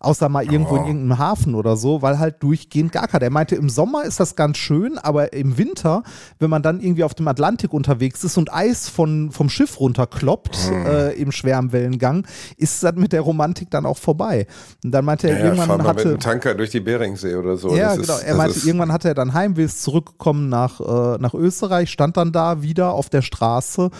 [0.00, 3.24] Außer mal irgendwo in irgendeinem Hafen oder so, weil halt durchgehend gar keiner.
[3.24, 6.04] Er meinte, im Sommer ist das ganz schön, aber im Winter,
[6.38, 10.70] wenn man dann irgendwie auf dem Atlantik unterwegs ist und Eis von, vom Schiff runterkloppt
[10.86, 14.46] äh, im schweren Wellengang, ist das mit der Romantik dann auch vorbei.
[14.84, 16.08] Und dann meinte er, Ja, irgendwann mit hatte.
[16.10, 17.74] einem Tanker durch die Beringsee oder so.
[17.74, 18.18] Ja, Das genau.
[18.18, 22.16] Ist, er meinte, irgendwann hatte er dann Heimweh, ist zurückgekommen nach, äh, nach Österreich, stand
[22.16, 23.90] dann da wieder auf der Straße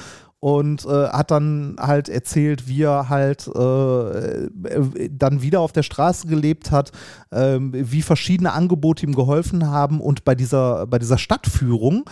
[0.41, 5.83] und äh, hat dann halt erzählt, wie er halt äh, äh, dann wieder auf der
[5.83, 6.93] Straße gelebt hat,
[7.33, 12.09] ähm, wie verschiedene Angebote ihm geholfen haben und bei dieser, bei dieser Stadtführung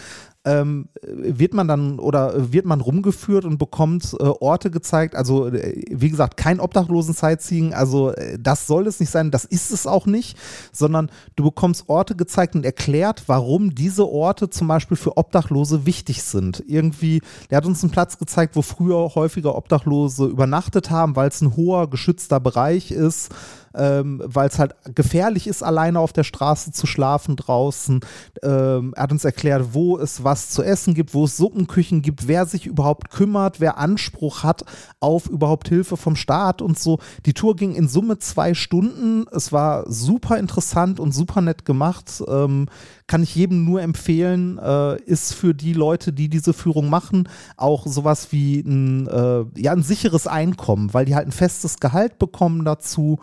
[0.47, 5.17] ähm, wird man dann oder wird man rumgeführt und bekommt äh, Orte gezeigt.
[5.17, 7.75] Also, äh, wie gesagt, kein Obdachlosen-Sightseeing.
[7.75, 10.39] Also, äh, das soll es nicht sein, das ist es auch nicht,
[10.73, 16.23] sondern du bekommst Orte gezeigt und erklärt, warum diese Orte zum Beispiel für Obdachlose wichtig
[16.23, 16.63] sind.
[16.69, 21.41] Irgendwie, der hat uns einen Platz gezeigt, wo früher häufiger Obdachlose übernachtet haben, weil es
[21.41, 23.31] ein hoher, geschützter Bereich ist
[23.77, 28.01] ähm, weil es halt gefährlich ist, alleine auf der Straße zu schlafen draußen.
[28.43, 32.29] Ähm, er hat uns erklärt, wo es was zu essen gibt, wo es Suppenküchen gibt,
[32.29, 34.65] wer sich überhaupt kümmert, wer Anspruch hat
[35.01, 36.99] auf überhaupt Hilfe vom Staat und so.
[37.25, 39.27] Die Tour ging in Summe zwei Stunden.
[39.33, 42.23] Es war super interessant und super nett gemacht.
[42.29, 42.67] Ähm,
[43.07, 47.87] kann ich jedem nur empfehlen, äh, ist für die Leute, die diese Führung machen, auch
[47.87, 52.65] sowas wie ein, äh, ja, ein sicheres Einkommen, weil die halt ein festes Gehalt bekommen
[52.65, 53.19] dazu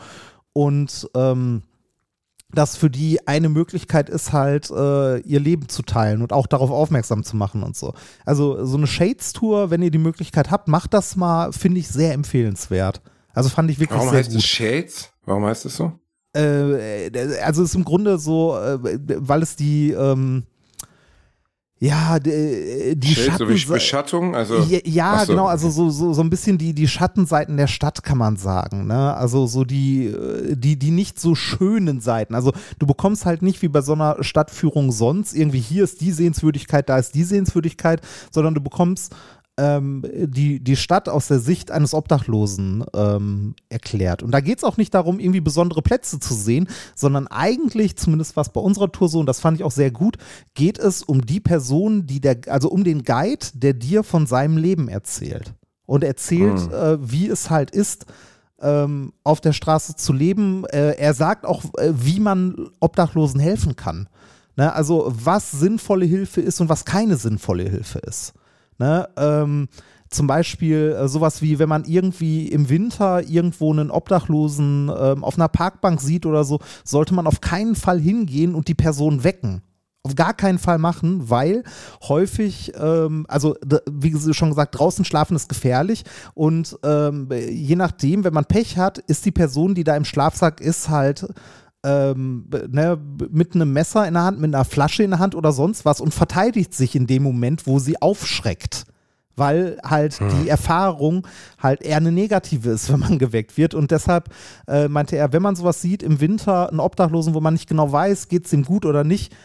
[0.54, 1.64] und ähm,
[2.54, 6.70] das für die eine Möglichkeit ist halt, äh, ihr Leben zu teilen und auch darauf
[6.70, 7.94] aufmerksam zu machen und so.
[8.26, 12.14] Also so eine Shades-Tour, wenn ihr die Möglichkeit habt, macht das mal, finde ich sehr
[12.14, 13.02] empfehlenswert.
[13.34, 14.40] Also fand ich wirklich warum sehr heißt gut.
[14.40, 15.10] es Shades?
[15.26, 15.94] Warum heißt es so?
[16.36, 17.10] Äh,
[17.44, 20.44] also ist im Grunde so, äh, weil es die, ähm,
[21.80, 25.34] ja, die, die Schild, so wie Schatten, Beschattung, also ja, ja so.
[25.34, 28.88] genau, also so, so, so ein bisschen die, die Schattenseiten der Stadt kann man sagen,
[28.88, 29.14] ne?
[29.16, 32.36] Also so die, äh, die, die nicht so schönen Seiten.
[32.36, 36.12] Also du bekommst halt nicht wie bei so einer Stadtführung sonst irgendwie hier ist die
[36.12, 39.14] Sehenswürdigkeit, da ist die Sehenswürdigkeit, sondern du bekommst
[39.58, 44.24] ähm, die, die Stadt aus der Sicht eines Obdachlosen ähm, erklärt.
[44.24, 48.36] Und da geht es auch nicht darum, irgendwie besondere Plätze zu sehen, sondern eigentlich, zumindest
[48.36, 50.18] was bei unserer Tour so, und das fand ich auch sehr gut,
[50.56, 54.58] geht es um die Person, die der, also um den Guide, der dir von seinem
[54.58, 55.54] Leben erzählt.
[55.86, 56.74] Und erzählt, Hm.
[56.74, 58.06] äh, wie es halt ist,
[58.62, 60.66] ähm, auf der Straße zu leben.
[60.66, 64.08] Äh, er sagt auch, äh, wie man Obdachlosen helfen kann.
[64.56, 64.74] Ne?
[64.74, 68.34] Also was sinnvolle Hilfe ist und was keine sinnvolle Hilfe ist.
[68.84, 69.08] Ne?
[69.16, 69.70] Ähm,
[70.10, 75.36] zum Beispiel äh, sowas wie, wenn man irgendwie im Winter irgendwo einen Obdachlosen ähm, auf
[75.38, 79.62] einer Parkbank sieht oder so, sollte man auf keinen Fall hingehen und die Person wecken.
[80.06, 81.64] Auf gar keinen Fall machen, weil
[82.10, 83.56] häufig, ähm, also
[83.90, 88.98] wie schon gesagt, draußen schlafen ist gefährlich und ähm, je nachdem, wenn man Pech hat,
[88.98, 91.26] ist die Person, die da im Schlafsack ist, halt
[91.84, 92.98] ähm, ne,
[93.30, 96.02] mit einem Messer in der Hand, mit einer Flasche in der Hand oder sonst was
[96.02, 98.86] und verteidigt sich in dem Moment, wo sie aufschreckt.
[99.36, 101.26] Weil halt die Erfahrung
[101.58, 103.74] halt eher eine negative ist, wenn man geweckt wird.
[103.74, 104.30] Und deshalb
[104.68, 107.92] äh, meinte er, wenn man sowas sieht im Winter, einen Obdachlosen, wo man nicht genau
[107.92, 109.36] weiß, geht es ihm gut oder nicht,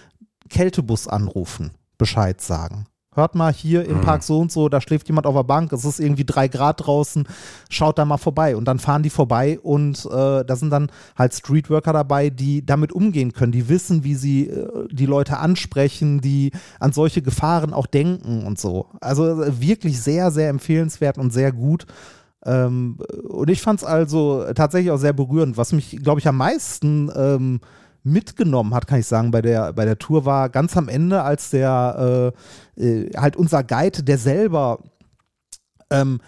[0.50, 2.86] Kältebus anrufen, Bescheid sagen.
[3.18, 5.84] Hört mal hier im Park so und so, da schläft jemand auf der Bank, es
[5.84, 7.26] ist irgendwie drei Grad draußen,
[7.68, 8.54] schaut da mal vorbei.
[8.54, 12.92] Und dann fahren die vorbei und äh, da sind dann halt Streetworker dabei, die damit
[12.92, 17.86] umgehen können, die wissen, wie sie äh, die Leute ansprechen, die an solche Gefahren auch
[17.86, 18.86] denken und so.
[19.00, 21.86] Also äh, wirklich sehr, sehr empfehlenswert und sehr gut.
[22.44, 25.56] Ähm, und ich fand es also tatsächlich auch sehr berührend.
[25.56, 27.60] Was mich, glaube ich, am meisten ähm,
[28.08, 31.50] mitgenommen hat, kann ich sagen, bei der, bei der Tour war ganz am Ende, als
[31.50, 32.32] der
[32.76, 34.78] äh, äh, halt unser Guide, der selber
[35.90, 36.20] ähm,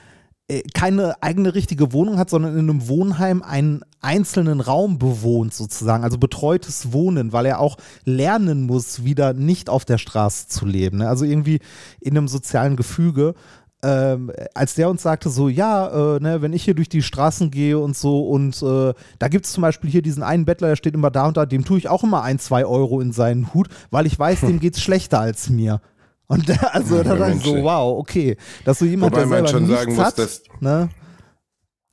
[0.51, 6.03] äh, keine eigene richtige Wohnung hat, sondern in einem Wohnheim einen einzelnen Raum bewohnt sozusagen,
[6.03, 10.99] also betreutes Wohnen, weil er auch lernen muss, wieder nicht auf der Straße zu leben,
[10.99, 11.09] ne?
[11.09, 11.61] also irgendwie
[12.01, 13.35] in einem sozialen Gefüge.
[13.83, 17.51] Ähm, als der uns sagte, so, ja, äh, ne, wenn ich hier durch die Straßen
[17.51, 20.77] gehe und so und äh, da gibt es zum Beispiel hier diesen einen Bettler, der
[20.77, 23.55] steht immer da und da, dem tue ich auch immer ein, zwei Euro in seinen
[23.55, 25.81] Hut, weil ich weiß, dem geht's schlechter als mir.
[26.27, 29.21] Und da, also da Ja, dachte ich so, Mensch, wow, okay, dass so jemand, Wobei
[29.23, 30.89] der man selber schon nichts sagen muss, hat, dass- ne?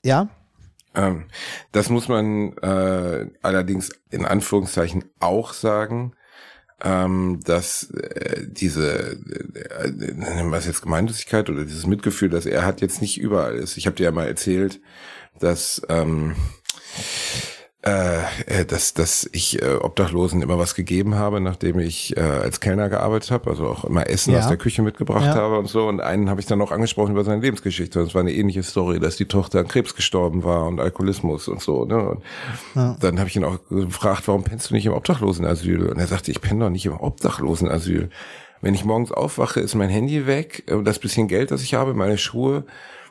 [0.05, 0.27] Ja,
[0.93, 1.25] Ähm,
[1.71, 6.13] das muss man äh, allerdings in Anführungszeichen auch sagen,
[6.83, 9.17] ähm, dass äh, diese,
[9.73, 13.77] äh, äh, was jetzt Gemeinnützigkeit oder dieses Mitgefühl, das er hat, jetzt nicht überall ist.
[13.77, 14.79] Ich habe dir ja mal erzählt,
[15.39, 16.35] dass ähm,
[17.83, 22.59] äh, äh, dass, dass ich äh, Obdachlosen immer was gegeben habe, nachdem ich äh, als
[22.59, 24.39] Kellner gearbeitet habe, also auch immer Essen Ja.
[24.39, 25.35] aus der Küche mitgebracht Ja.
[25.35, 25.87] habe und so.
[25.87, 27.99] Und einen habe ich dann auch angesprochen über seine Lebensgeschichte.
[27.99, 31.47] Und es war eine ähnliche Story, dass die Tochter an Krebs gestorben war und Alkoholismus
[31.47, 31.85] und so.
[31.85, 32.17] Ne?
[32.75, 35.87] Und dann habe ich ihn auch gefragt, warum pennst du nicht im Obdachlosenasyl?
[35.87, 38.09] Und er sagte, ich penne doch nicht im Obdachlosenasyl.
[38.59, 42.17] Wenn ich morgens aufwache, ist mein Handy weg, das bisschen Geld, das ich habe, meine
[42.17, 42.65] Schuhe,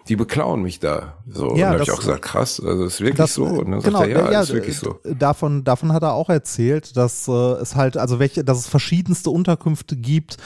[0.09, 1.15] die beklauen mich da.
[1.29, 3.45] So, Ja, und da habe ich auch gesagt, krass, also ist wirklich Das, so.
[3.45, 5.01] Und dann genau, sagt er, ja, ja, ist wirklich so.
[5.05, 9.31] Davon, davon hat er auch erzählt, dass äh, es halt, also welche, dass es verschiedenste
[9.31, 10.39] Unterkünfte gibt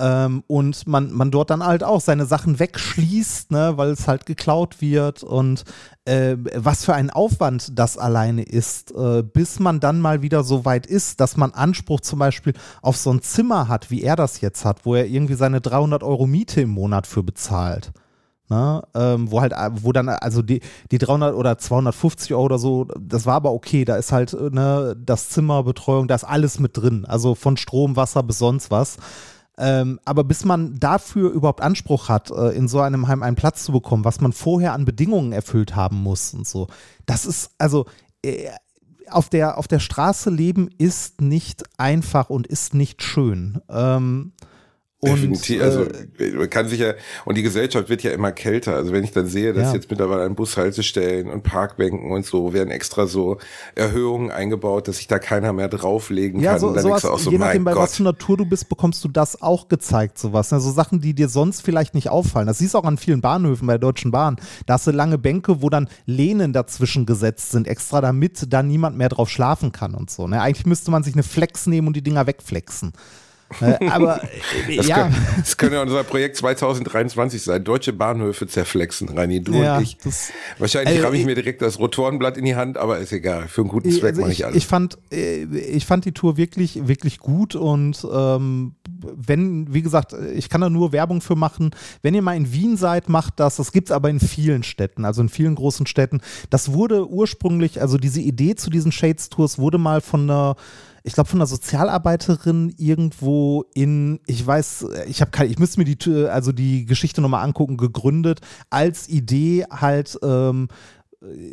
[0.00, 4.26] ähm, und man, man dort dann halt auch seine Sachen wegschließt, ne, weil es halt
[4.26, 5.64] geklaut wird und
[6.04, 10.64] äh, was für ein Aufwand das alleine ist, äh, bis man dann mal wieder so
[10.64, 14.40] weit ist, dass man Anspruch zum Beispiel auf so ein Zimmer hat, wie er das
[14.40, 17.92] jetzt hat, wo er irgendwie seine 300 Euro Miete im Monat für bezahlt.
[18.50, 22.86] Ne, ähm, wo halt, wo dann, also die, die 300 oder 250 Euro oder so,
[23.00, 26.60] das war aber okay, da ist halt, äh, ne, das Zimmer, Betreuung, da ist alles
[26.60, 28.98] mit drin, also von Strom, Wasser bis sonst was.
[29.56, 33.64] Ähm, aber bis man dafür überhaupt Anspruch hat, äh, in so einem Heim einen Platz
[33.64, 36.66] zu bekommen, was man vorher an Bedingungen erfüllt haben muss und so,
[37.06, 37.86] das ist, also,
[38.22, 38.50] äh,
[39.10, 43.60] auf der, auf der Straße leben ist nicht einfach und ist nicht schön.
[43.70, 44.32] Ähm,
[45.04, 45.82] und, Definitiv, also
[46.18, 48.74] äh, man kann sich ja, und die Gesellschaft wird ja immer kälter.
[48.74, 49.74] Also wenn ich dann sehe, dass Ja.
[49.74, 53.38] jetzt mittlerweile an Bushaltestellen und Parkbänken und so werden extra so
[53.74, 56.60] Erhöhungen eingebaut, dass sich da keiner mehr drauflegen Ja, kann.
[56.60, 58.46] so, und dann sowas, du auch so, je nachdem, bei was für einer Tour du
[58.46, 60.52] bist, bekommst du das auch gezeigt, sowas.
[60.52, 62.46] Also Sachen, die dir sonst vielleicht nicht auffallen.
[62.46, 64.36] Das siehst du auch an vielen Bahnhöfen bei der Deutschen Bahn.
[64.66, 68.96] Da hast du lange Bänke, wo dann Lehnen dazwischen gesetzt sind, extra damit da niemand
[68.96, 70.26] mehr drauf schlafen kann und so.
[70.28, 70.40] Ne?
[70.40, 72.92] Eigentlich müsste man sich eine Flex nehmen und die Dinger wegflexen.
[73.90, 74.20] Aber
[74.76, 74.96] Das, ja.
[74.96, 77.62] kann, das könnte ja unser Projekt 2023 sein.
[77.62, 79.96] Deutsche Bahnhöfe zerflexen, Reini, du Ja, und ich.
[79.98, 83.46] das- Wahrscheinlich ramme ich ich- mir direkt das Rotorenblatt in die Hand, aber ist egal.
[83.48, 84.56] Für einen guten Zweck Also mache ich, ich alles.
[84.56, 88.74] ich, fand, äh, ich fand die Tour wirklich, wirklich gut und ähm,
[89.16, 91.70] wenn, wie gesagt, ich kann da nur Werbung für machen.
[92.02, 93.56] Wenn ihr mal in Wien seid, macht das.
[93.56, 96.20] Das gibt es aber in vielen Städten, also in vielen großen Städten.
[96.50, 100.56] Das wurde ursprünglich, also diese Idee zu diesen Shades-Tours wurde mal von einer
[101.06, 105.84] ich glaube, von einer Sozialarbeiterin irgendwo in, ich weiß, ich habe keine, ich müsste mir
[105.84, 108.40] die, Tür- also die Geschichte nochmal angucken, gegründet,
[108.70, 110.68] als Idee halt ähm,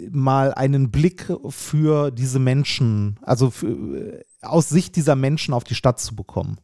[0.09, 5.99] mal einen Blick für diese Menschen, also für, aus Sicht dieser Menschen auf die Stadt
[5.99, 6.57] zu bekommen.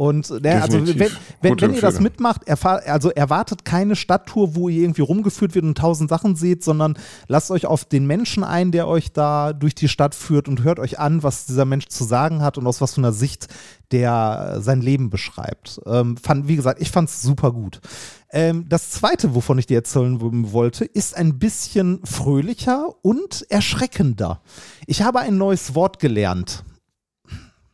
[0.00, 0.98] Und ne, also wenn,
[1.42, 5.66] wenn, wenn ihr das mitmacht, erfahr, also erwartet keine Stadttour, wo ihr irgendwie rumgeführt wird
[5.66, 6.96] und tausend Sachen seht, sondern
[7.28, 10.78] lasst euch auf den Menschen ein, der euch da durch die Stadt führt und hört
[10.78, 13.48] euch an, was dieser Mensch zu sagen hat und aus was für einer Sicht
[13.90, 15.82] der äh, sein Leben beschreibt.
[15.84, 17.82] Ähm, fand, wie gesagt, ich fand es super gut.
[18.30, 20.18] Ähm, das zweite, wovon ich dir erzählen
[20.50, 24.40] wollte, ist ein bisschen fröhlicher und erschreckender.
[24.86, 26.64] Ich habe ein neues Wort gelernt.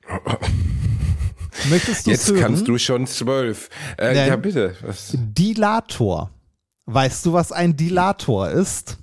[1.68, 2.40] Möchtest du Jetzt hören?
[2.40, 3.68] kannst du schon zwölf.
[3.98, 4.74] Äh, ja, bitte.
[4.82, 5.10] Was?
[5.14, 6.30] Dilator.
[6.86, 8.98] Weißt du, was ein Dilator ist?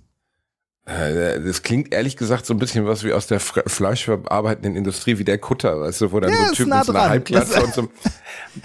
[0.86, 5.24] Äh, Das klingt ehrlich gesagt so ein bisschen was wie aus der fleischverarbeitenden Industrie, wie
[5.24, 7.10] der Kutter, weißt du, wo dann Ja, so ein Typ nah mit so einer.
[7.10, 7.90] Halbklasse und so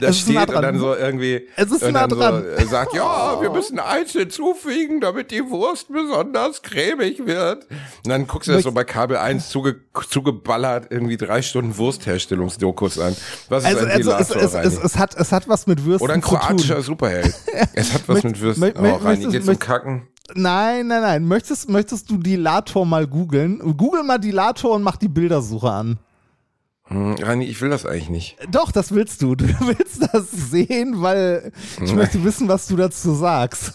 [0.00, 2.42] da nah steht und dann so irgendwie Es ist und nah dann dran.
[2.42, 7.68] So, äh, sagt, ja, wir müssen Eis hinzufügen, damit die Wurst besonders cremig wird.
[7.70, 9.76] Und dann guckst du das so bei Kabel 1 zuge,
[10.10, 13.14] zugeballert irgendwie drei Stunden Wurstherstellungsdokus an.
[13.48, 16.04] Was ist Also, ein also es, es, es, es, hat, es hat was mit Würsten
[16.04, 16.38] Oder ein zu tun.
[16.40, 17.32] kroatischer Superheld.
[17.74, 18.72] Es hat was mit Würsten.
[18.76, 20.08] Oh, Reini, geht's um Kacken?
[20.34, 21.24] Nein, nein, nein.
[21.26, 23.58] Möchtest, möchtest du Dilator mal googeln?
[23.76, 25.98] Google mal Dilator und mach die Bildersuche an.
[26.84, 28.36] Hm, Reini, ich will das eigentlich nicht.
[28.50, 29.34] Doch, das willst du.
[29.34, 31.52] Du willst das sehen, weil
[31.82, 33.72] ich möchte wissen, was du dazu sagst.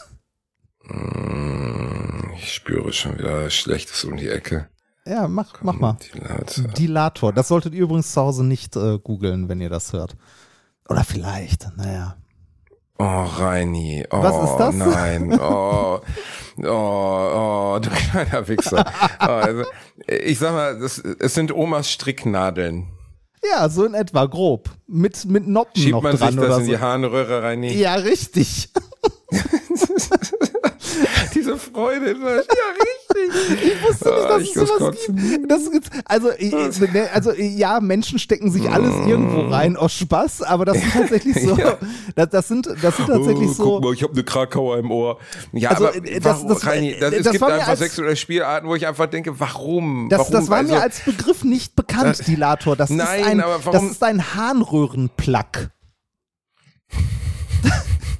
[0.87, 4.67] Hm, Ich spüre schon wieder Schlechtes um die Ecke.
[5.05, 5.97] Ja, mach, mach mal.
[6.13, 6.63] Dilator.
[6.73, 7.33] Dilator.
[7.33, 10.15] Das solltet ihr übrigens zu Hause nicht äh, googeln, wenn ihr das hört.
[10.87, 12.15] Oder vielleicht, naja.
[12.99, 14.05] Oh, Reini.
[14.11, 14.75] Oh, Was ist das?
[14.75, 15.39] Nein.
[16.55, 18.85] Oh, oh, oh, du kleiner Wichser.
[19.21, 19.63] Oh, also,
[20.07, 22.87] ich sag mal, das, es sind Omas Stricknadeln.
[23.49, 24.69] Ja, so in etwa, grob.
[24.87, 26.71] Mit, mit Noppen Schiebt noch man dran sich das in so.
[26.71, 27.73] die Harnröhre, Reini?
[27.73, 28.69] Ja, richtig.
[31.43, 32.11] Diese Freude.
[32.11, 33.63] Ja, richtig.
[33.73, 35.15] Ich wusste nicht, Ah, dass ich es sowas kotzen.
[35.15, 35.51] gibt.
[35.51, 35.61] Das
[36.05, 40.77] also, äh, ne, also ja, Menschen stecken sich alles irgendwo rein aus Spaß, aber das
[40.79, 41.55] sind tatsächlich so.
[41.57, 41.77] Ja.
[42.15, 43.63] das, das sind, das sind tatsächlich oh, so.
[43.75, 45.19] Guck mal, ich habe eine Krakauer im Ohr.
[45.51, 47.67] Ja, Also, aber äh, das- das- Reini, das, äh, es das gibt war mir einfach
[47.69, 50.07] als- sexuelle Spielarten, wo ich einfach denke, warum?
[50.09, 50.31] Das, warum?
[50.33, 52.75] das war Also, mir als Begriff nicht bekannt, Dilator.
[52.75, 55.69] Das Nein, ist ein, aber das warum- ist ein Harnröhrenplug.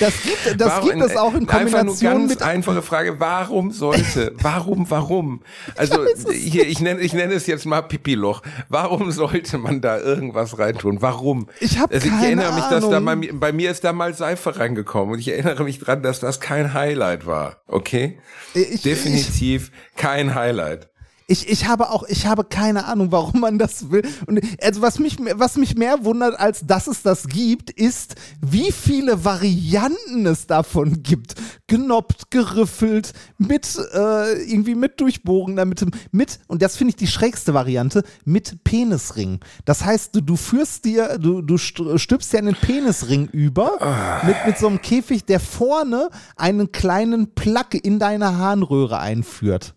[0.00, 1.54] Das gibt, das Warum- gibt es auch in Einfach
[1.84, 2.42] nur Kombination ganz mit.
[2.42, 5.42] einfache Frage, warum sollte, warum, warum?
[5.76, 8.42] Also hier, ich nenne, ich nenne es jetzt mal Pipiloch.
[8.68, 11.00] Warum sollte man da irgendwas reintun?
[11.02, 11.48] Warum?
[11.60, 13.04] Ich hab also, ich keine erinnere mich, dass da Ahnung.
[13.04, 16.20] bei, mir- bei mir ist da mal Seife reingekommen und ich erinnere mich dran, dass
[16.20, 17.62] das kein Highlight war.
[17.66, 18.18] Okay?
[18.54, 20.88] Ich- Definitiv kein Highlight.
[21.32, 24.02] Ich, ich habe auch, ich habe keine Ahnung, warum man das will.
[24.26, 28.70] Und also was mich, was mich mehr wundert, als dass es das gibt, ist, wie
[28.70, 31.36] viele Varianten es davon gibt.
[31.68, 37.54] Genoppt, geriffelt, mit äh, irgendwie mit Durchbohren, damit mit, und das finde ich die schrägste
[37.54, 39.40] Variante, mit Penisring.
[39.64, 43.78] Das heißt, du, du führst dir, du, du st- stülpst dir einen Penisring über
[44.26, 49.74] mit, mit so einem Käfig, der vorne einen kleinen Plug in deine Harnröhre einführt.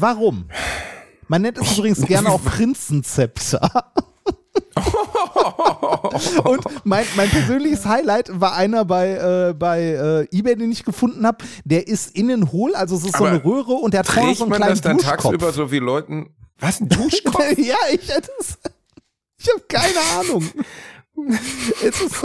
[0.00, 0.48] Warum?
[1.28, 3.92] Man nennt es übrigens gerne auch Prinzenzepter.
[6.44, 11.26] Und mein, mein persönliches Highlight war einer bei, äh, bei äh, eBay, den ich gefunden
[11.26, 11.44] habe.
[11.64, 14.34] Der ist innen hohl, also es ist so Aber eine Röhre und der hat vorne
[14.34, 15.22] so einen man kleinen das dann Duschkopf.
[15.22, 17.58] tagsüber so wie Leuten, was, ein Duschkopf?
[17.58, 18.58] ja, ich hätte es.
[19.38, 20.50] Ich habe keine Ahnung.
[21.82, 22.24] es ist.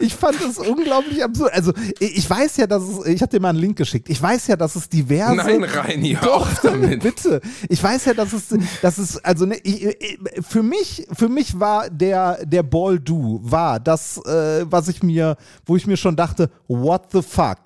[0.00, 1.52] Ich fand es unglaublich absurd.
[1.52, 4.08] Also, ich weiß ja, dass es, ich habe dir mal einen Link geschickt.
[4.08, 5.36] Ich weiß ja, dass es diverse.
[5.36, 7.02] Nein, Reini, Doch, auf damit.
[7.02, 7.40] bitte.
[7.68, 11.90] Ich weiß ja, dass es, dass es, also ne, ich, für mich, für mich war
[11.90, 15.36] der, der Ball Do, war das, äh, was ich mir,
[15.66, 17.58] wo ich mir schon dachte, what the fuck,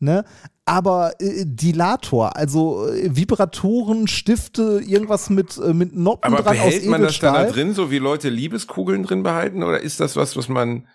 [0.00, 0.24] ne?
[0.64, 6.64] Aber äh, Dilator, also äh, Vibratoren, Stifte, irgendwas mit, äh, mit Noppen Aber dran aus
[6.66, 9.64] behält man das da drin, so wie Leute Liebeskugeln drin behalten?
[9.64, 10.86] Oder ist das was, was man,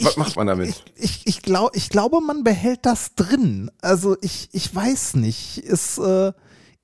[0.00, 0.68] was macht man damit?
[0.96, 3.70] Ich, ich, ich, glaub, ich glaube, man behält das drin.
[3.80, 5.58] Also ich, ich weiß nicht.
[5.58, 6.32] Es äh,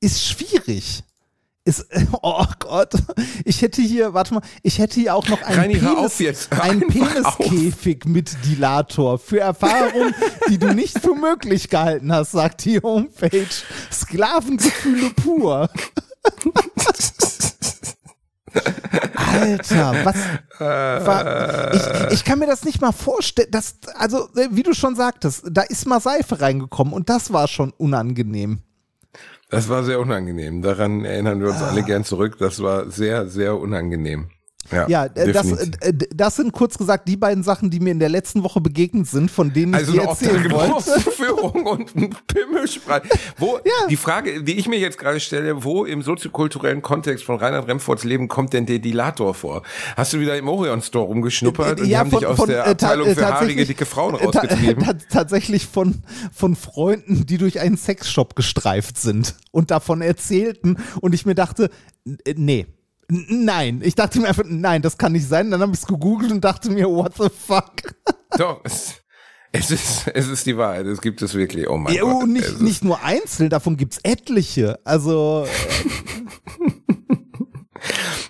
[0.00, 1.04] ist schwierig.
[1.64, 1.86] Ist,
[2.22, 2.94] oh Gott,
[3.44, 6.82] ich hätte hier, warte mal, ich hätte hier auch noch einen Penis, einen
[8.06, 10.14] mit Dilator für Erfahrungen,
[10.48, 13.46] die du nicht für möglich gehalten hast, sagt die Homepage.
[13.92, 15.68] Sklavengefühle pur.
[19.14, 20.16] Alter, was?
[20.58, 23.48] War, ich, ich kann mir das nicht mal vorstellen.
[23.50, 27.72] Das, also, wie du schon sagtest, da ist mal Seife reingekommen und das war schon
[27.76, 28.60] unangenehm.
[29.50, 30.62] Das war sehr unangenehm.
[30.62, 32.36] Daran erinnern wir uns alle gern zurück.
[32.38, 34.30] Das war sehr, sehr unangenehm.
[34.70, 38.00] Ja, Ja, äh, das, äh, das sind kurz gesagt die beiden Sachen, die mir in
[38.00, 40.72] der letzten Woche begegnet sind, von denen ich Also dir eine erzählen wollte.
[40.74, 43.00] Obdachlosenführung und ein Pimmelspray.
[43.38, 43.86] Wo, Ja.
[43.88, 48.04] Die Frage, die ich mir jetzt gerade stelle, wo im soziokulturellen Kontext von Reinhard Remfords
[48.04, 49.62] Leben kommt denn der Dilator vor?
[49.96, 53.08] Hast du wieder im Orion Store rumgeschnuppert und die haben dich aus der äh, Abteilung
[53.08, 54.84] äh, für haarige, dicke Frauen äh, rausgetrieben?
[54.84, 61.14] ta- tatsächlich von, von Freunden, die durch einen Sexshop gestreift sind und davon erzählten und
[61.14, 61.70] ich mir dachte,
[62.26, 62.66] äh, nee.
[63.10, 65.50] Nein, ich dachte mir einfach, nein, das kann nicht sein.
[65.50, 67.72] Dann habe ich es gegoogelt und dachte mir, what the fuck?
[68.36, 68.96] Doch, es,
[69.50, 70.84] es, ist, es ist die Wahrheit.
[70.86, 71.68] Es gibt es wirklich.
[71.68, 72.22] Oh mein Ja, Gott.
[72.24, 74.78] und es nicht, nicht nur einzeln, davon gibt's etliche.
[74.84, 75.46] Also,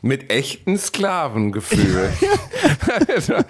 [0.09, 2.11] mit echten Sklavengefühl.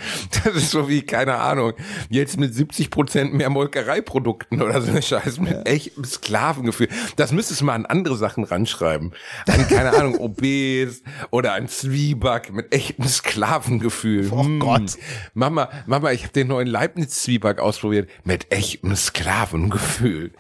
[0.44, 1.72] Das ist so wie, keine Ahnung,
[2.10, 6.88] jetzt mit 70 Prozent mehr Molkereiprodukten oder so eine Scheiße, mit echtem Sklavengefühl.
[7.16, 9.12] Das müsstest du mal an andere Sachen ranschreiben.
[9.46, 14.28] An, keine Ahnung, Obes oder an Zwieback mit echtem Sklavengefühl.
[14.30, 14.60] Oh Hm.
[14.60, 14.96] Gott.
[15.34, 20.32] Mama, Mama, ich habe den neuen Leibniz-Zwieback ausprobiert mit echtem Sklavengefühl.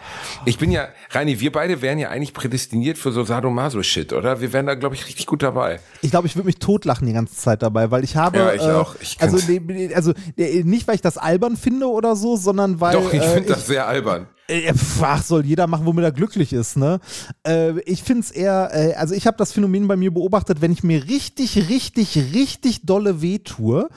[0.44, 4.40] Ich bin ja, Reini, wir beide wären ja eigentlich prädestiniert für so Sadomaso-Shit, oder?
[4.40, 5.80] Wir wären da, glaube ich, richtig gut dabei.
[6.02, 8.38] ich glaube, ich würde mich totlachen die ganze Zeit dabei, weil ich habe.
[8.38, 8.94] Ja, ich äh, auch.
[9.00, 9.48] Ich also, kann's.
[9.48, 12.94] nee, also äh, nicht, weil ich das albern finde oder so, sondern weil.
[12.94, 14.26] Doch, ich äh, finde das sehr albern.
[14.48, 17.00] Äh, Ach, soll jeder machen, womit er glücklich ist, ne?
[17.46, 20.72] Äh, ich finde es eher, äh, also ich habe das Phänomen bei mir beobachtet, wenn
[20.72, 23.88] ich mir richtig, richtig, richtig dolle wehtue,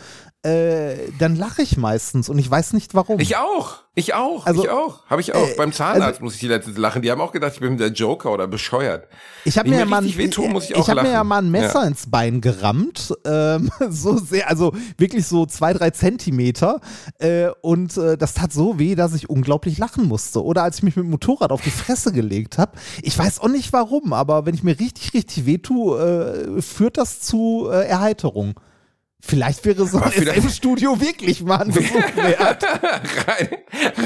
[0.44, 3.20] äh, dann lache ich meistens und ich weiß nicht warum.
[3.20, 3.82] Ich auch.
[3.94, 4.46] Ich auch.
[4.48, 5.06] Also, ich auch.
[5.08, 5.48] Habe ich auch.
[5.50, 7.02] äh, Beim Zahnarzt also- muss ich die letztens lachen.
[7.04, 9.08] Die haben auch gedacht, ich bin der Joker oder bescheuert.
[9.46, 11.88] Ich habe mir, ja mal ich ich hab mir ja mal ein Messer Ja.
[11.88, 16.80] ins Bein gerammt, ähm, so sehr, also wirklich so zwei, drei Zentimeter
[17.20, 20.44] äh, und äh, das tat so weh, dass ich unglaublich lachen musste.
[20.44, 22.72] Oder als ich mich mit dem Motorrad auf die Fresse gelegt habe,
[23.04, 27.20] ich weiß auch nicht warum, aber wenn ich mir richtig, richtig wehtue, äh, führt das
[27.20, 28.56] zu Erheiterung.
[29.22, 32.64] Vielleicht wäre so ein SM-Studio wirklich mal ein Besuch wert.
[33.28, 33.50] rein,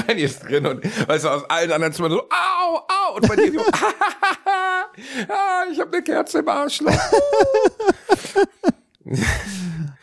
[0.06, 3.36] rein ist drin und weißt du, aus allen anderen Zimmern so, au, au, und bei
[3.36, 3.60] dir so,
[5.28, 6.92] ah, ich habe eine Kerze im Arschloch.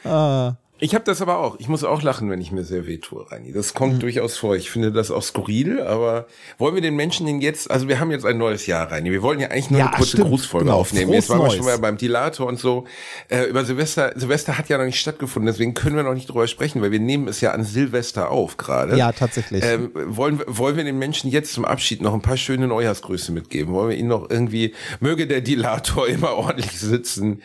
[0.06, 0.56] Ah.
[0.84, 1.56] Ich habe das aber auch.
[1.60, 3.54] Ich muss auch lachen, wenn ich mir sehr weh tue, Reini.
[3.54, 3.78] Das Mhm.
[3.78, 4.58] kommt durchaus vor.
[4.58, 6.28] Ich finde das auch skurril, aber
[6.58, 9.10] wollen wir den Menschen denn jetzt, also wir haben jetzt ein neues Jahr, Reini.
[9.10, 10.28] Wir wollen ja eigentlich nur Ja, eine kurze stimmt.
[10.28, 10.78] Grußfolge Genau.
[10.80, 11.06] aufnehmen.
[11.06, 12.86] Frohes jetzt waren wir schon mal beim Dilator und so.
[13.30, 16.48] Äh, über Silvester, Silvester hat ja noch nicht stattgefunden, deswegen können wir noch nicht drüber
[16.48, 18.98] sprechen, weil wir nehmen es ja an Silvester auf gerade.
[18.98, 19.64] Ja, tatsächlich.
[19.64, 23.32] Ähm, wollen, wir- wollen wir den Menschen jetzt zum Abschied noch ein paar schöne Neujahrsgrüße
[23.32, 23.74] mitgeben?
[23.74, 27.42] Wollen wir ihnen noch irgendwie, möge der Dilator immer ordentlich sitzen?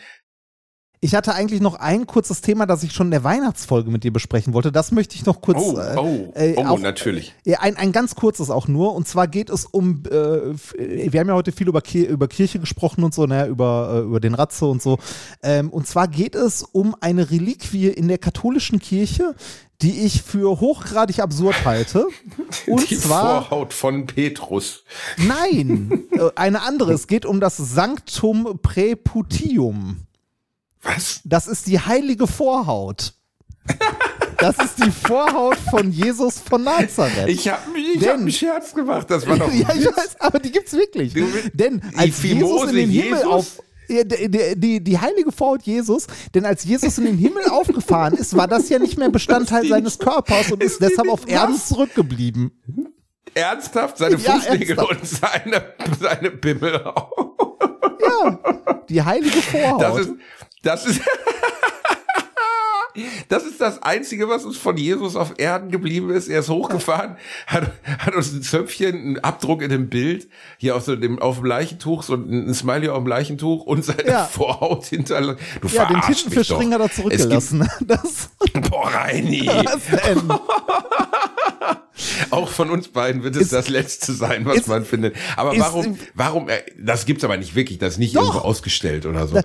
[1.01, 4.11] Ich hatte eigentlich noch ein kurzes Thema, das ich schon in der Weihnachtsfolge mit dir
[4.11, 4.69] besprechen wollte.
[4.71, 5.57] Das möchte ich noch kurz.
[5.61, 7.33] Oh, äh, oh, äh, oh, auch- natürlich.
[7.45, 8.93] Ja, ein, ein ganz kurzes auch nur.
[8.95, 10.15] Und zwar geht es um, äh,
[10.51, 13.93] f- wir haben ja heute viel über, Ki über Kirche gesprochen und so, ne, über,
[13.93, 14.97] äh, über den Ratze und so.
[15.41, 19.35] Ähm, und zwar geht es um eine Reliquie in der katholischen Kirche,
[19.81, 22.05] die ich für hochgradig absurd halte.
[22.67, 24.83] Und Die zwar, Vorhaut von Petrus.
[25.15, 26.91] nein, äh, eine andere.
[26.91, 30.01] Es geht um das Sanctum Preputium.
[30.81, 31.21] Was?
[31.25, 33.13] Das ist die heilige Vorhaut.
[34.39, 37.27] Das ist die Vorhaut von Jesus von Nazareth.
[37.27, 39.09] Ich habe ich Denn- hab einen Scherz gemacht.
[39.11, 39.51] Das war doch.
[39.53, 41.13] ja, ich weiß, aber die gibt's wirklich.
[41.13, 43.25] Du- Denn als Jesus in den Himmel Jesus?
[43.25, 43.61] auf
[43.91, 46.05] ja, die, die, die, heilige Vorhaut Jesus,
[46.35, 49.97] denn als Jesus in den Himmel aufgefahren ist, war das ja nicht mehr Bestandteil seines
[49.97, 52.51] Körpers und ist, ist deshalb auf Erden zurückgeblieben.
[53.33, 53.97] Ernsthaft?
[53.97, 54.91] Seine Ja, Fußnägel ernsthaft.
[55.01, 57.11] und seine, seine Bimmel auch.
[58.01, 58.39] Ja,
[58.87, 59.81] die heilige Vorhaut.
[59.81, 60.11] Das ist.
[60.63, 61.01] Das ist.
[63.29, 66.27] Das ist das Einzige, was uns von Jesus auf Erden geblieben ist.
[66.27, 67.15] Er ist hochgefahren,
[67.47, 71.37] hat, hat uns ein Zöpfchen, einen Abdruck in dem Bild, hier auf, so dem, auf
[71.37, 74.25] dem Leichentuch, so ein Smiley auf dem Leichentuch und seine Ja.
[74.25, 75.37] Vorhaut hinterlassen.
[75.61, 77.69] Du ja, den Tintenfischring hat er zurückgelassen.
[77.85, 78.29] Das,
[78.69, 79.45] boah, Reini.
[79.45, 80.31] denn?
[82.31, 85.15] Auch von uns beiden wird es Ist- das Letzte sein, was ist- man findet.
[85.37, 88.21] Aber ist- warum, warum, äh, das gibt's aber nicht wirklich, das ist nicht Doch.
[88.23, 89.39] irgendwo ausgestellt oder so.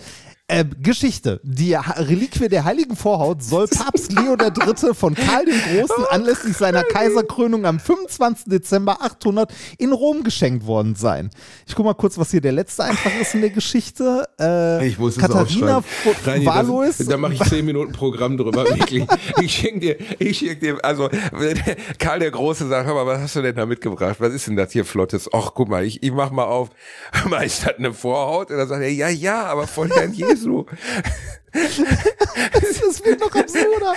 [0.46, 1.40] Äh, Geschichte.
[1.42, 4.92] Die Reliquie der heiligen Vorhaut soll Papst Leo III.
[4.94, 8.44] von Karl dem Großen anlässlich seiner Kaiserkrönung am 25.
[8.50, 11.30] Dezember 800 in Rom geschenkt worden sein.
[11.66, 14.28] Ich guck mal kurz, was hier der letzte Eintrag ist in der Geschichte.
[14.38, 16.98] Äh, Ich muss es Katharina von Reini, Valois.
[16.98, 19.06] das, da mache ich zehn Minuten Programm drüber, wirklich.
[19.40, 21.08] Ich schenke dir, ich schenke dir, also
[21.98, 24.16] Karl der Große sagt, hör mal, was hast du denn da mitgebracht?
[24.18, 25.26] Was ist denn das hier Flottes?
[25.32, 26.68] Ach, guck mal, ich, ich mach mal auf.
[27.12, 28.50] Hör mal, ist das eine Vorhaut?
[28.50, 30.64] Und dann sagt er, ja, ja, aber von Herrn Jesu.
[31.52, 33.94] das wird noch absurder.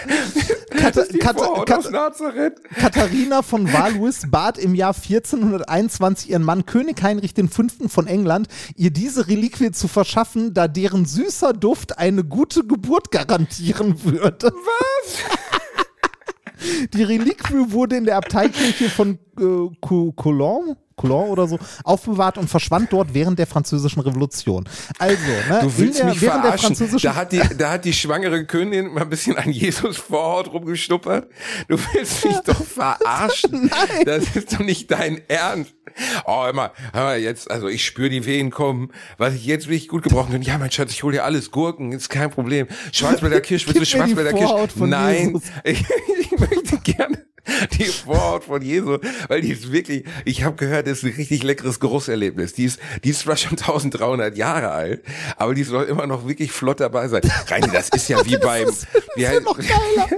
[0.69, 2.51] Kata Kata Kata.
[2.75, 7.63] Katharina von Valois bat im Jahr 1421 ihren Mann König Heinrich V.
[7.89, 14.03] von England, ihr diese Reliquie zu verschaffen, da deren süßer Duft eine gute Geburt garantieren
[14.03, 14.51] würde.
[14.53, 15.17] Was?
[16.93, 20.11] Die Reliquie wurde in der Abteikirche von äh, Cou-
[20.97, 24.67] Coulon, oder so aufbewahrt und verschwand dort während der Französischen Revolution.
[24.97, 26.75] Also, ne, Du willst der, mich während der verarschen.
[26.75, 30.51] französischen Da hat, die, da hat die schwangere Königin mal ein bisschen an Jesus Vorhaut
[30.51, 31.29] rumgeschnuppert.
[31.67, 33.69] Du willst mich doch verarschen.
[33.71, 34.05] Nein.
[34.05, 35.73] Das ist doch nicht dein Ernst.
[36.25, 38.91] Oh, mal, hör mal jetzt, also ich spüre die Wehen kommen.
[39.17, 40.41] Was ich jetzt wirklich gut gebrauchen kann.
[40.41, 41.51] Ja, mein Schatz, ich hole dir alles.
[41.51, 42.67] Gurken, ist kein Problem.
[42.91, 44.75] Schwarzwälder Kirsch, willst du Schwarzwälder Kirsch?
[44.75, 45.85] Nein, ich,
[46.19, 47.26] ich möchte gerne
[47.77, 48.97] die Vorhaut von Jesu,
[49.27, 52.53] weil die ist wirklich, ich habe gehört, das ist ein richtig leckeres Geruchserlebnis.
[52.53, 55.03] Die ist, die ist zwar schon 1300 Jahre alt,
[55.37, 57.21] aber die soll immer noch wirklich flott dabei sein.
[57.47, 58.67] Reini, das ist ja wie beim,
[59.15, 60.07] wie ist ja noch geiler.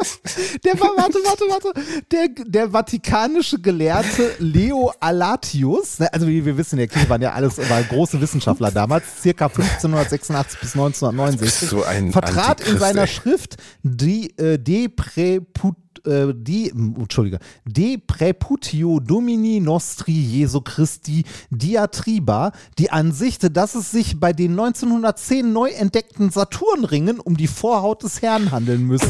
[0.64, 1.74] Der war, warte, warte, warte.
[2.12, 7.22] Der, der vatikanische Gelehrte Leo Alatius, ne, also wie wir wissen, in der Kirche waren
[7.22, 12.80] ja alles war große Wissenschaftler damals, circa 1586 bis 1969, so ein vertrat in Antichrist,
[12.80, 13.08] seiner ey.
[13.08, 15.76] Schrift die, äh, De Preput
[16.06, 24.20] äh, die, Entschuldige, De Preputio Domini Nostri Jesu Christi Diatriba die Ansicht, dass es sich
[24.20, 29.08] bei den 1910 neu entdeckten Saturnringen um die Vorhaut des Herrn handeln müsse,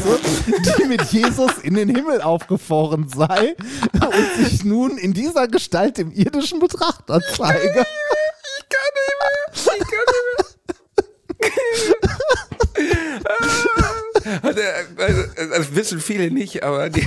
[0.78, 3.56] die mit Jesus in den Himmel aufgefahren sei
[3.94, 7.86] und sich nun in dieser Gestalt im irdischen Betrachter zeige.
[8.60, 9.76] Ich kann nicht mehr.
[9.78, 10.38] Ich kann nicht
[11.98, 12.16] mehr.
[14.42, 14.60] Also,
[14.96, 15.22] also,
[15.56, 17.06] das wissen viele nicht, aber die,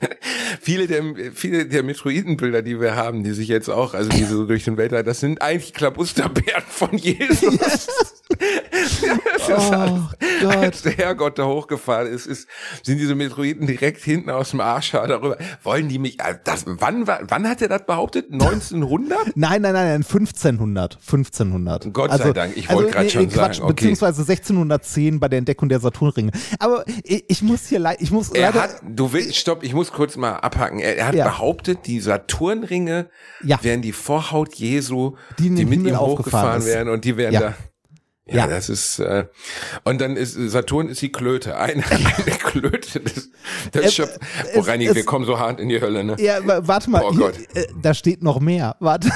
[0.60, 1.02] viele der,
[1.34, 4.76] viele der Metroidenbilder, die wir haben, die sich jetzt auch, also die so durch den
[4.76, 7.86] Weltall, das sind eigentlich Klabusterbären von Jesus.
[8.28, 10.02] Das ist alles,
[10.42, 10.56] Gott.
[10.56, 12.48] als der Herrgott da hochgefahren ist, ist,
[12.82, 15.38] sind diese Metroiden direkt hinten aus dem Arsch darüber.
[15.62, 18.32] Wollen die mich, also das, wann, wann hat er das behauptet?
[18.32, 19.18] 1900?
[19.36, 20.96] Nein, nein, nein, nein, 1500.
[20.96, 21.92] 1500.
[21.92, 23.74] Gott sei Dank, ich wollte grad schon Quatsch, sagen, okay.
[23.74, 26.32] Beziehungsweise 1610 bei der Entdeckung der Saturnringe.
[26.58, 28.62] Aber ich, ich muss hier leid, ich muss Er leider.
[28.62, 30.78] hat, du willst, stopp, ich muss kurz mal abhaken.
[30.80, 31.24] Er, er hat Ja.
[31.26, 33.08] behauptet, die Saturnringe
[33.42, 33.58] Ja.
[33.62, 37.40] wären die Vorhaut Jesu, Die die, mit Himmel ihm hochgefahren wären und die wären Ja.
[37.40, 37.54] da.
[38.28, 38.46] Ja, Ja.
[38.48, 39.26] das ist, äh,
[39.84, 41.56] und dann ist, Saturn ist die Klöte.
[41.58, 42.04] Eine, eine
[42.38, 43.30] Klöte des,
[43.72, 44.18] des Es- Schöpf.
[44.56, 46.16] Oh, es- Reini, es- wir kommen so hart in die Hölle, ne?
[46.18, 47.34] Ja, wa- warte mal, Oh hier, Gott.
[47.54, 48.74] äh, da steht noch mehr.
[48.80, 49.10] Warte.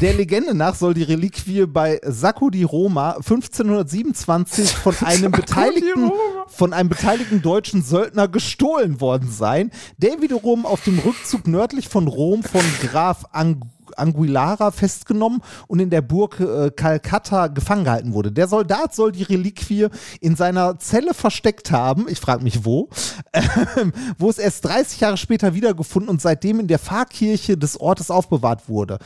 [0.00, 6.10] Der Legende nach soll die Reliquie bei Sacco di Roma 1527 von einem beteiligten
[6.48, 12.08] von einem beteiligten deutschen Söldner gestohlen worden sein, der wiederum auf dem Rückzug nördlich von
[12.08, 13.62] Rom von Graf Ang
[13.96, 18.32] Anguillara festgenommen und in der Burg äh, Calcutta gefangen gehalten wurde.
[18.32, 19.88] Der Soldat soll die Reliquie
[20.20, 22.06] in seiner Zelle versteckt haben.
[22.08, 22.88] Ich frage mich wo.
[23.32, 28.10] Ähm, wo es erst 30 Jahre später wiedergefunden und seitdem in der Pfarrkirche des Ortes
[28.10, 28.98] aufbewahrt wurde.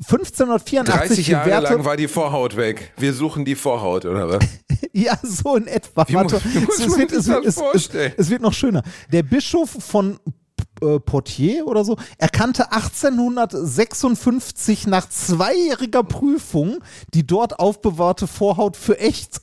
[0.00, 2.92] 1584 30 Jahre gewährte, lang war die Vorhaut weg.
[2.96, 4.38] Wir suchen die Vorhaut, oder was?
[4.92, 6.04] Ja, so in etwa.
[6.10, 7.28] Warte, muss- muss es, wird, es,
[7.74, 8.82] es, es wird noch schöner.
[9.12, 10.18] Der Bischof von
[10.82, 16.80] äh, Portier oder so erkannte 1856 nach zweijähriger Prüfung
[17.14, 19.40] die dort aufbewahrte Vorhaut für echt.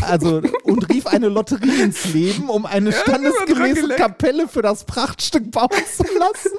[0.00, 3.88] Also und rief eine Lotterie ins Leben, um eine standesgemäße.
[3.96, 6.56] Kapelle für das Prachtstück bauen zu lassen.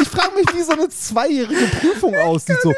[0.00, 2.56] Ich frage mich, wie so eine zweijährige Prüfung aussieht.
[2.62, 2.72] So,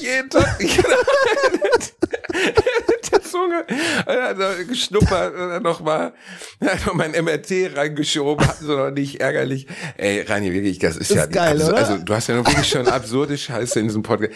[0.00, 0.58] Jeden Tag.
[3.36, 3.66] Zunge.
[4.06, 6.12] Also geschnuppert nochmal
[6.86, 8.46] noch mal ein MRT reingeschoben.
[8.46, 9.66] Hatten sie noch nicht ärgerlich.
[9.96, 11.76] Ey, Rani, wirklich, das ist, Ist ja geil, oder?
[11.76, 14.32] Also du hast ja noch wirklich schon absurde Scheiße in diesem Podcast.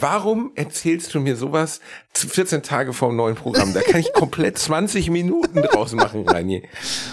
[0.00, 1.80] Warum erzählst du mir sowas
[2.14, 3.72] 14 Tage vor dem neuen Programm?
[3.72, 6.68] Da kann ich komplett 20 Minuten draus machen, Rani.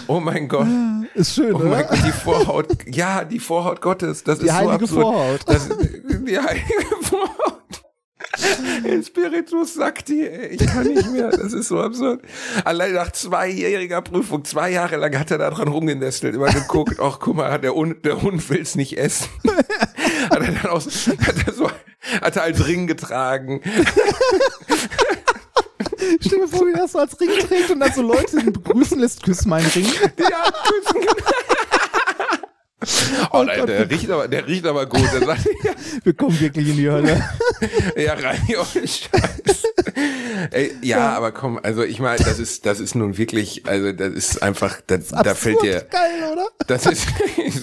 [0.08, 0.66] Oh mein Gott.
[1.14, 1.84] ist schön, Oh mein oder?
[1.84, 4.90] Gott, die Vorhaut, ja, die Vorhaut Gottes, das Die ist so absurd.
[5.02, 5.40] Vorhaut.
[5.46, 6.66] Das, die heilige
[7.02, 7.57] Vorhaut.
[8.84, 12.22] In Spiritus Sakti, ey, ich kann nicht mehr, das ist so absurd.
[12.64, 17.18] Allein nach zweijähriger Prüfung, zwei Jahre lang hat er da dran rumgenestelt, immer geguckt, ach
[17.20, 19.28] guck mal, der Hund, der Hund will's nicht essen.
[20.30, 21.70] Hat er dann aus, hat er so,
[22.20, 23.62] hat er als Ring getragen.
[26.20, 29.22] Stell dir vor, wie das so als Ring trägt und dann so Leute begrüßen lässt,
[29.22, 29.86] küss meinen Ring.
[30.18, 31.06] Ja, küssen.
[33.32, 33.68] Oh nein, Gott.
[33.68, 35.06] der riecht aber, der riecht aber gut.
[35.10, 35.72] Sagt, ja,
[36.04, 37.22] Wir kommen wirklich in die Hölle.
[37.96, 39.62] ja rein, oh Scheiß.
[40.50, 44.12] Ey, ja, aber komm, also ich meine, das ist, das ist nun wirklich, also das
[44.12, 46.48] ist einfach, das, da fällt dir, geil, oder?
[46.66, 47.06] das ist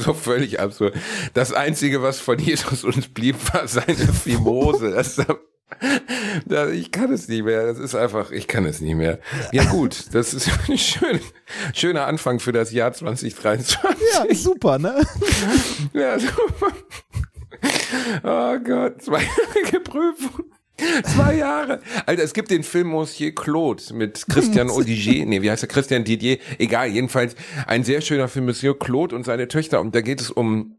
[0.03, 0.95] so völlig absurd.
[1.33, 4.91] Das Einzige, was von Jesus uns blieb, war seine Fimose.
[4.91, 5.27] Das, das,
[6.73, 7.65] ich kann es nicht mehr.
[7.65, 9.19] Das ist einfach, ich kann es nicht mehr.
[9.51, 11.19] Ja gut, das ist ein schön,
[11.73, 13.77] schöner Anfang für das Jahr 2023.
[14.13, 15.01] Ja, super, ne?
[15.93, 16.71] Ja, super.
[18.23, 20.45] Oh Gott, zweijährige Prüfung.
[21.03, 21.81] Zwei Jahre.
[22.05, 25.25] Alter, es gibt den Film Monsieur Claude mit Christian Odigier.
[25.25, 25.69] Nee, wie heißt er?
[25.69, 26.37] Christian Didier.
[26.59, 27.35] Egal, jedenfalls
[27.65, 29.79] ein sehr schöner Film Monsieur Claude und seine Töchter.
[29.79, 30.77] Und da geht es um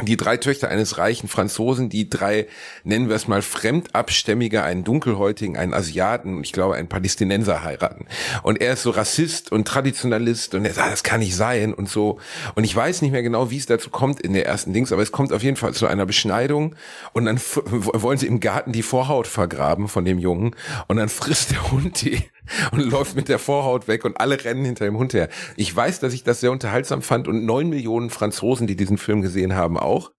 [0.00, 2.46] die drei Töchter eines reichen Franzosen, die drei,
[2.82, 8.06] nennen wir es mal, Fremdabstämmige, einen Dunkelhäutigen, einen Asiaten und ich glaube einen Palästinenser heiraten.
[8.42, 11.90] Und er ist so Rassist und Traditionalist und er sagt, das kann nicht sein und
[11.90, 12.18] so.
[12.54, 15.02] Und ich weiß nicht mehr genau, wie es dazu kommt in der ersten Dings, aber
[15.02, 16.74] es kommt auf jeden Fall zu einer Beschneidung
[17.12, 20.56] und dann wollen sie im Garten die Vorhaut vergraben von dem Jungen
[20.88, 22.22] und dann frisst der Hund die
[22.72, 25.28] und läuft mit der Vorhaut weg und alle rennen hinter dem Hund her.
[25.56, 29.22] Ich weiß, dass ich das sehr unterhaltsam fand und neun Millionen Franzosen, die diesen Film
[29.22, 30.12] gesehen haben, auch.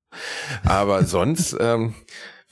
[0.63, 1.95] Aber sonst ähm,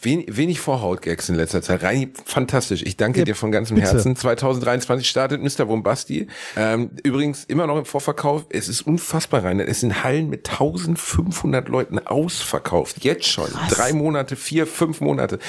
[0.01, 1.83] wen, wenig Vorhaut-Gags in letzter Zeit.
[1.83, 2.81] Reini, fantastisch.
[2.83, 3.91] Ich danke Ja, dir von ganzem bitte.
[3.91, 4.15] Herzen.
[4.15, 5.65] 2023 startet Mr.
[5.65, 6.27] Bombasti.
[6.57, 8.45] Ähm, übrigens immer noch im Vorverkauf.
[8.49, 9.59] Es ist unfassbar rein.
[9.59, 13.03] Es sind Hallen mit 1500 Leuten ausverkauft.
[13.03, 13.49] Jetzt schon.
[13.69, 15.39] Drei Monate, vier, fünf Monate.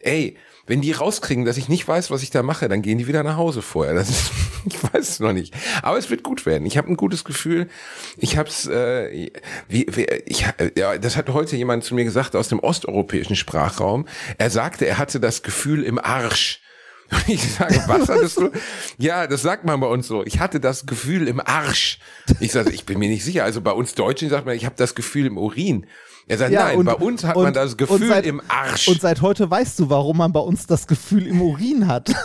[0.00, 0.36] Ey,
[0.66, 3.22] wenn die rauskriegen, dass ich nicht weiß, was ich da mache, dann gehen die wieder
[3.22, 3.94] nach Hause vorher.
[3.94, 4.32] Das ist,
[4.66, 5.54] ich weiß es noch nicht.
[5.82, 6.66] Aber es wird gut werden.
[6.66, 7.68] Ich habe ein gutes Gefühl.
[8.16, 9.30] Ich habe es, äh,
[9.68, 10.44] wie, wie, ich,
[10.76, 14.06] ja, das hat heute jemand zu mir gesagt aus dem osteuropäischen Sprachraum.
[14.38, 16.60] Er sagte, er hatte das Gefühl im Arsch.
[17.10, 18.50] Und ich sage, was hattest du?
[18.98, 20.24] Ja, das sagt man bei uns so.
[20.24, 21.98] Ich hatte das Gefühl im Arsch.
[22.40, 23.44] Ich sage, ich bin mir nicht sicher.
[23.44, 25.86] Also bei uns Deutschen sagt man, ich habe das Gefühl im Urin.
[26.28, 28.88] Er sagt, nein, bei uns hat man das Gefühl und seit, im Arsch.
[28.88, 32.12] Und seit heute weißt du, warum man bei uns das Gefühl im Urin hat.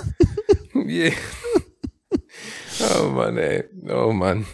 [0.74, 1.12] Yeah.
[3.00, 3.64] Oh Mann, ey.
[3.90, 4.46] Oh Mann.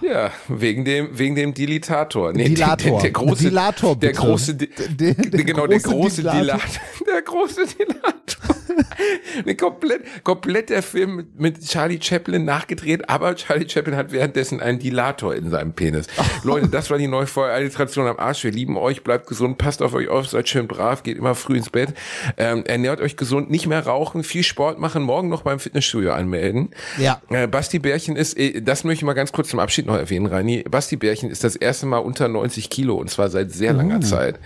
[0.00, 2.32] Ja, wegen dem, wegen dem Dilatator.
[2.32, 2.76] Nee, Dilator.
[2.76, 4.20] Der, der, der große, Dilator, der bitte.
[4.20, 6.40] große, Di- Der- der genau, der große große Dilator.
[6.42, 6.80] Dilator.
[7.06, 8.56] Der große Dilator.
[9.44, 14.60] nee, komplett, komplett der Film mit, mit Charlie Chaplin nachgedreht, aber Charlie Chaplin hat währenddessen
[14.60, 16.06] einen Dilator in seinem Penis.
[16.44, 18.44] Leute, das war die neue Alliteration am Arsch.
[18.44, 21.56] Wir lieben euch, bleibt gesund, passt auf euch auf, seid schön brav, geht immer früh
[21.56, 21.94] ins Bett,
[22.36, 26.70] ähm, ernährt euch gesund, nicht mehr rauchen, viel Sport machen, morgen noch beim Fitnessstudio anmelden.
[26.98, 27.20] Ja.
[27.30, 30.26] Äh, Basti Bärchen ist, äh, das möchte ich mal ganz kurz zum Abschied noch erwähnen,
[30.26, 30.64] Reini.
[30.68, 34.38] Basti Bärchen ist das erste Mal unter 90 Kilo und zwar seit sehr langer Zeit.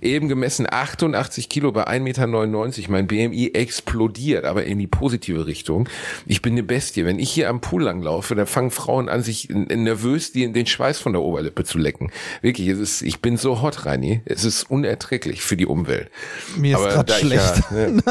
[0.00, 2.92] Eben gemessen 88 Kilo bei 1,99 Meter.
[2.92, 5.88] Mein BMI explodiert, aber in die positive Richtung.
[6.26, 7.04] Ich bin eine Bestie.
[7.04, 10.98] Wenn ich hier am Pool langlaufe, dann fangen Frauen an, sich nervös die, den Schweiß
[10.98, 12.10] von der Oberlippe zu lecken.
[12.40, 14.22] Wirklich, es ist, ich bin so hot, Reini.
[14.24, 16.10] Es ist unerträglich für die Umwelt.
[16.56, 17.62] Mir ist Aber gerade da ich schlecht.
[17.70, 18.02] Ja, ne,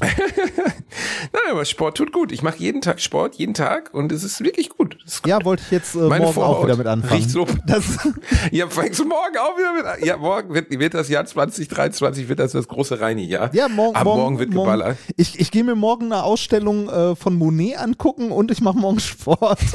[1.32, 2.32] Nein, aber Sport tut gut.
[2.32, 4.96] Ich mache jeden Tag Sport, jeden Tag und es ist wirklich gut.
[5.04, 7.12] Ist ja, wollte ich jetzt äh, Meine morgen auch Vorhaut wieder mit anfangen.
[7.14, 7.84] riecht so- Das,
[8.50, 9.98] Ja, fängst du morgen auch wieder mit an?
[10.04, 13.54] Ja, morgen wird, wird das Jahr 2023, wird das das große Reini-Jahr.
[13.54, 14.96] ja, morgen, Ab morgen, wird geballert.
[15.16, 19.00] Ich, ich gehe mir morgen eine Ausstellung äh, von Monet angucken und ich mache morgen
[19.00, 19.58] Sport.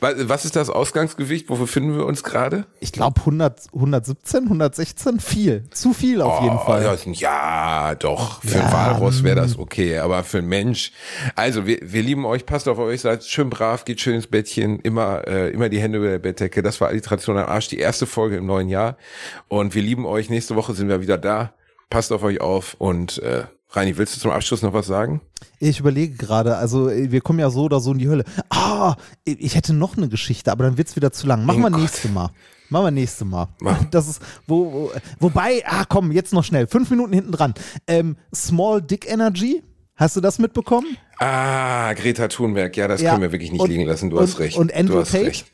[0.00, 1.48] Wa- Was ist das Ausgangsgewicht?
[1.48, 2.66] Wo befinden wir uns gerade?
[2.80, 5.64] Ich glaube 100, 117, 116, viel.
[5.70, 6.98] Zu viel auf jeden Oh, Fall.
[7.14, 8.42] Ja, doch.
[8.42, 10.92] Für Ja, ein Walross wäre das okay, aber für einen Mensch.
[11.34, 14.78] Also, wir, wir lieben euch, passt auf euch, seid schön brav, geht schön ins Bettchen,
[14.80, 16.62] immer, äh, immer die Hände über der Bettdecke.
[16.62, 18.96] Das war Alliteration am Arsch, die erste Folge im neuen Jahr.
[19.48, 20.30] Und wir lieben euch.
[20.30, 21.52] Nächste Woche sind wir wieder da.
[21.90, 25.20] Passt auf euch auf und äh, Reini, willst du zum Abschluss noch was sagen?
[25.58, 28.24] Ich überlege gerade, also äh, wir kommen ja so oder so in die Hölle.
[28.48, 31.44] Ah, ich hätte noch eine Geschichte, aber dann wird's wieder zu lang.
[31.44, 31.80] Machen Oh wir Gott.
[31.80, 32.30] nächste Mal.
[32.70, 33.48] Machen wir nächste Mal.
[33.90, 36.66] Das ist, wo, wo, wobei, ah komm, jetzt noch schnell.
[36.66, 37.52] Fünf Minuten hinten dran.
[37.86, 39.62] Ähm, Small Dick Energy,
[39.96, 40.96] hast du das mitbekommen?
[41.18, 44.08] Ah, Greta Thunberg, ja, das Ja, können wir wirklich nicht und- liegen lassen.
[44.08, 44.56] Du und- hast recht.
[44.56, 45.26] und Andrew Tate?
[45.26, 45.46] recht.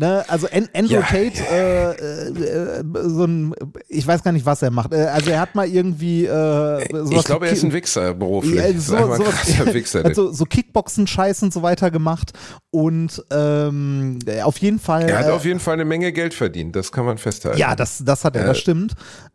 [0.00, 1.02] Ne, also An Andrew Ja.
[1.02, 3.52] Tate, äh, äh, äh, so ein,
[3.88, 4.92] ich weiß gar nicht, was er macht.
[4.92, 8.54] Äh, also er hat mal irgendwie äh, Ich glaube, er ist ein Wichser beruflich.
[8.54, 10.04] Ja, so, ein so, krasser Wichser.
[10.04, 12.30] also so Kickboxen-Scheiß und so weiter gemacht
[12.70, 15.02] und ähm, auf jeden Fall.
[15.08, 17.58] er hat äh, auf jeden Fall eine Menge Geld verdient, das kann man festhalten.
[17.58, 18.94] ja, das, das hat er, Äh, das stimmt.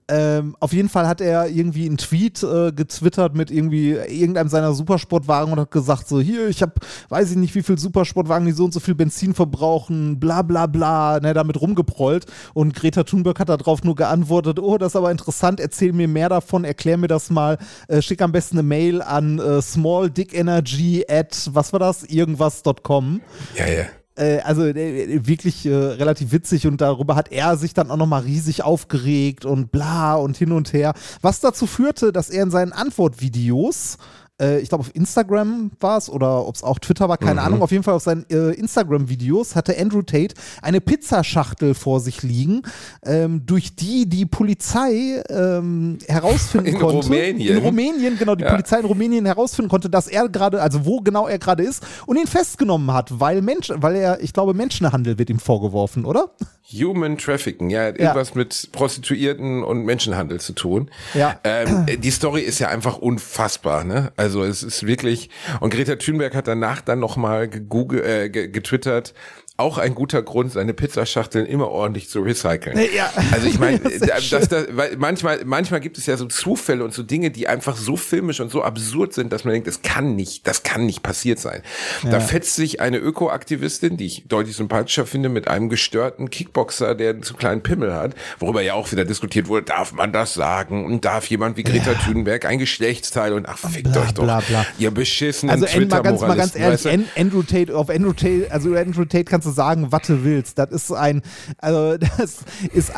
[0.09, 4.73] Ähm, auf jeden Fall hat er irgendwie einen Tweet äh, getwittert mit irgendwie irgendeinem seiner
[4.73, 6.73] Supersportwagen und hat gesagt so, hier, ich habe,
[7.07, 10.52] weiß ich nicht, wie viel Supersportwagen, die so und so viel Benzin verbrauchen, bla bla
[10.67, 12.25] bla, ne, damit rumgeprollt.
[12.53, 16.29] Und Greta Thunberg hat darauf nur geantwortet, oh, das ist aber interessant, erzähl mir mehr
[16.29, 21.49] davon, erklär mir das mal, äh, schick am besten eine Mail an äh, smalldickenergy at,
[21.53, 23.21] was war das, irgendwas.com.
[23.57, 23.85] Ja, ja
[24.15, 28.21] äh, also äh, wirklich äh, relativ witzig und darüber hat er sich dann auch nochmal
[28.21, 32.73] riesig aufgeregt und bla und hin und her, was dazu führte, dass er in seinen
[32.73, 33.97] Antwortvideos
[34.41, 37.47] äh, ich glaube auf Instagram war es oder ob es auch Twitter war, keine mhm.
[37.47, 42.23] Ahnung, auf jeden Fall auf seinen äh, Instagram-Videos hatte Andrew Tate eine Pizzaschachtel vor sich
[42.23, 42.63] liegen,
[43.05, 47.07] ähm, durch die die Polizei ähm, herausfinden in konnte.
[47.07, 47.57] Rumänien.
[47.57, 48.51] In Rumänien, genau, die ja.
[48.51, 52.17] Polizei in Rumänien herausfinden konnte, dass er gerade, also wo genau er gerade ist und
[52.17, 56.31] ihn festgenommen hat, weil Mensch, weil er, ich glaube, Menschenhandel wird ihm vorgeworfen, oder?
[56.71, 58.37] Human Trafficking, ja, irgendwas ja.
[58.37, 60.89] mit Prostituierten und Menschenhandel zu tun.
[61.13, 61.39] Ja.
[61.43, 64.11] Ähm, die Story ist ja einfach unfassbar, ne?
[64.15, 65.29] Also es ist wirklich,
[65.59, 69.13] und Greta Thunberg hat danach dann nochmal äh, getwittert,
[69.55, 72.75] auch ein guter Grund, seine Pizzaschachteln immer ordentlich zu recyceln.
[72.95, 73.11] Ja.
[73.31, 76.91] Also ich meine, das, das, das, weil manchmal, manchmal gibt es ja so Zufälle und
[76.91, 80.15] so Dinge, die einfach so filmisch und so absurd sind, dass man denkt, das kann
[80.15, 81.61] nicht, das kann nicht passiert sein.
[82.03, 82.09] Ja.
[82.09, 87.11] Da fetzt sich eine Ökoaktivistin, die ich deutlich sympathischer finde, mit einem gestörten Kickboxer, der
[87.11, 90.83] einen zu kleinen Pimmel hat, worüber ja auch wieder diskutiert wurde, darf man das sagen
[90.83, 91.99] und darf jemand wie Greta ja.
[91.99, 94.65] Thunberg ein Geschlechtsteil und ach, fickt bla, euch doch, bla, bla.
[94.79, 97.21] ihr beschissenen also, twitter mal ganz, mal ganz ehrlich, weißt du?
[97.21, 100.57] Andrew Tate, auf Andrew Tate, also Andrew Tate kannst du sagen, was du willst.
[100.59, 101.21] Das ist ein,
[101.57, 102.43] also das
[102.73, 102.91] ist,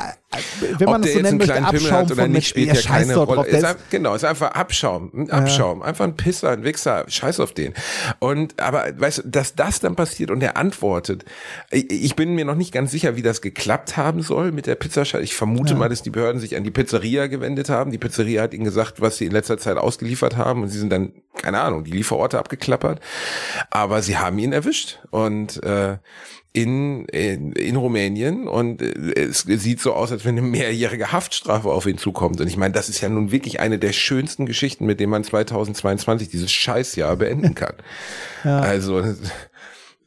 [0.78, 3.36] wenn man Ob es so nennen möchte, Abschaum oder nicht, spielt ja, keine Rolle.
[3.36, 5.86] Drauf, ist, genau, ist einfach Abschaum, ein Abschaum, ja.
[5.86, 7.74] einfach ein Pisser, ein Wichser, scheiß auf den.
[8.20, 11.26] Und, aber, weißt du, dass das dann passiert und er antwortet,
[11.72, 15.24] ich bin mir noch nicht ganz sicher, wie das geklappt haben soll mit der Pizzaschale.
[15.24, 15.80] Ich vermute ja.
[15.80, 17.92] mal, dass die Behörden sich an die Pizzeria gewendet haben.
[17.92, 20.92] Die Pizzeria hat ihnen gesagt, was sie in letzter Zeit ausgeliefert haben und sie sind
[20.92, 23.00] dann, keine Ahnung, die Lieferorte abgeklappert.
[23.70, 25.98] Aber sie haben ihn erwischt und, äh,
[26.56, 31.70] in, in, in Rumänien und äh, es sieht so aus, als wenn eine mehrjährige Haftstrafe
[31.70, 32.40] auf ihn zukommt.
[32.40, 35.26] Und ich meine, das ist ja nun wirklich eine der schönsten Geschichten, mit denen man
[35.26, 37.74] 2022 dieses Scheißjahr beenden kann.
[38.46, 38.62] ja.
[38.62, 39.04] Also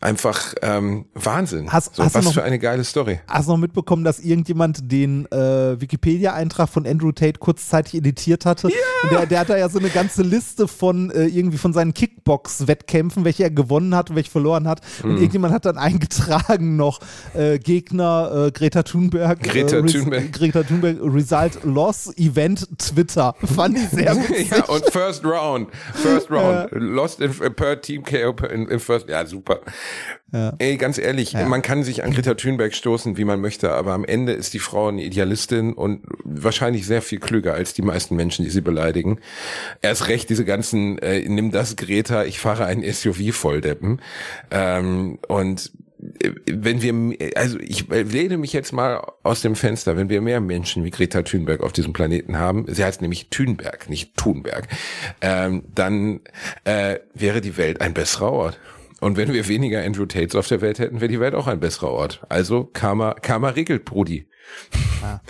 [0.01, 1.73] einfach ähm, Wahnsinn.
[1.73, 3.19] Hast, so, hast was noch, für eine geile Story.
[3.27, 8.69] Hast du noch mitbekommen, dass irgendjemand den äh, Wikipedia-Eintrag von Andrew Tate kurzzeitig editiert hatte?
[8.69, 9.09] Ja.
[9.11, 13.25] Der, der hat da ja so eine ganze Liste von äh, irgendwie von seinen Kickbox-Wettkämpfen,
[13.25, 14.83] welche er gewonnen hat und welche verloren hat.
[15.03, 15.17] Und mhm.
[15.17, 17.01] irgendjemand hat dann eingetragen noch
[17.35, 19.43] äh, Gegner äh, Greta Thunberg.
[19.43, 20.33] Greta Thunberg.
[20.33, 23.35] Greta Thunberg, Result Loss, Event Twitter.
[23.57, 24.51] Fand ich sehr witzig.
[24.51, 25.69] ja, und First Round.
[25.95, 26.69] First Round.
[26.71, 29.09] Lost in, per Team KO in, in First.
[29.09, 29.61] Ja, super.
[30.31, 30.55] Ja.
[30.59, 31.47] Ey, ganz ehrlich, ja.
[31.47, 34.59] man kann sich an Greta Thunberg stoßen, wie man möchte, aber am Ende ist die
[34.59, 39.21] Frau eine Idealistin und wahrscheinlich sehr viel klüger als die meisten Menschen, die sie beleidigen.
[39.81, 44.03] Erst recht diese ganzen, äh, nimm das Greta, ich fahre ein SUV volldeppen.
[44.51, 45.73] Ähm, und
[46.21, 50.41] äh, wenn wir, also ich lehne mich jetzt mal aus dem Fenster, wenn wir mehr
[50.41, 54.69] Menschen wie Greta Thunberg auf diesem Planeten haben, sie heißt nämlich Thunberg, nicht Thunberg,
[55.23, 56.21] ähm, dann
[56.65, 58.59] äh, wäre die Welt ein besserer Ort.
[59.01, 61.61] Und wenn wir weniger Andrew Tates auf der Welt hätten, wäre die Welt auch ein
[61.61, 62.21] besserer Ort.
[62.29, 64.29] Also Karma, Karma regelt, Brudi.
[65.03, 65.21] Ja.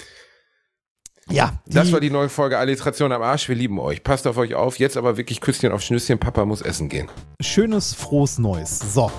[1.31, 1.63] Ja.
[1.67, 3.49] Das war die neue Folge Alliteration am Arsch.
[3.49, 4.03] Wir lieben euch.
[4.03, 4.79] Passt auf euch auf.
[4.79, 6.19] Jetzt aber wirklich Küsschen auf Schnüsschen.
[6.19, 7.09] Papa muss essen gehen.
[7.41, 8.79] Schönes, frohes Neues.
[8.95, 9.11] So.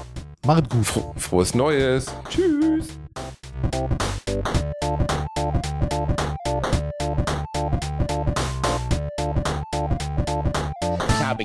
[0.45, 0.85] Macht gut.
[0.85, 2.07] Fro frohes Neues.
[2.29, 2.87] Tschüss.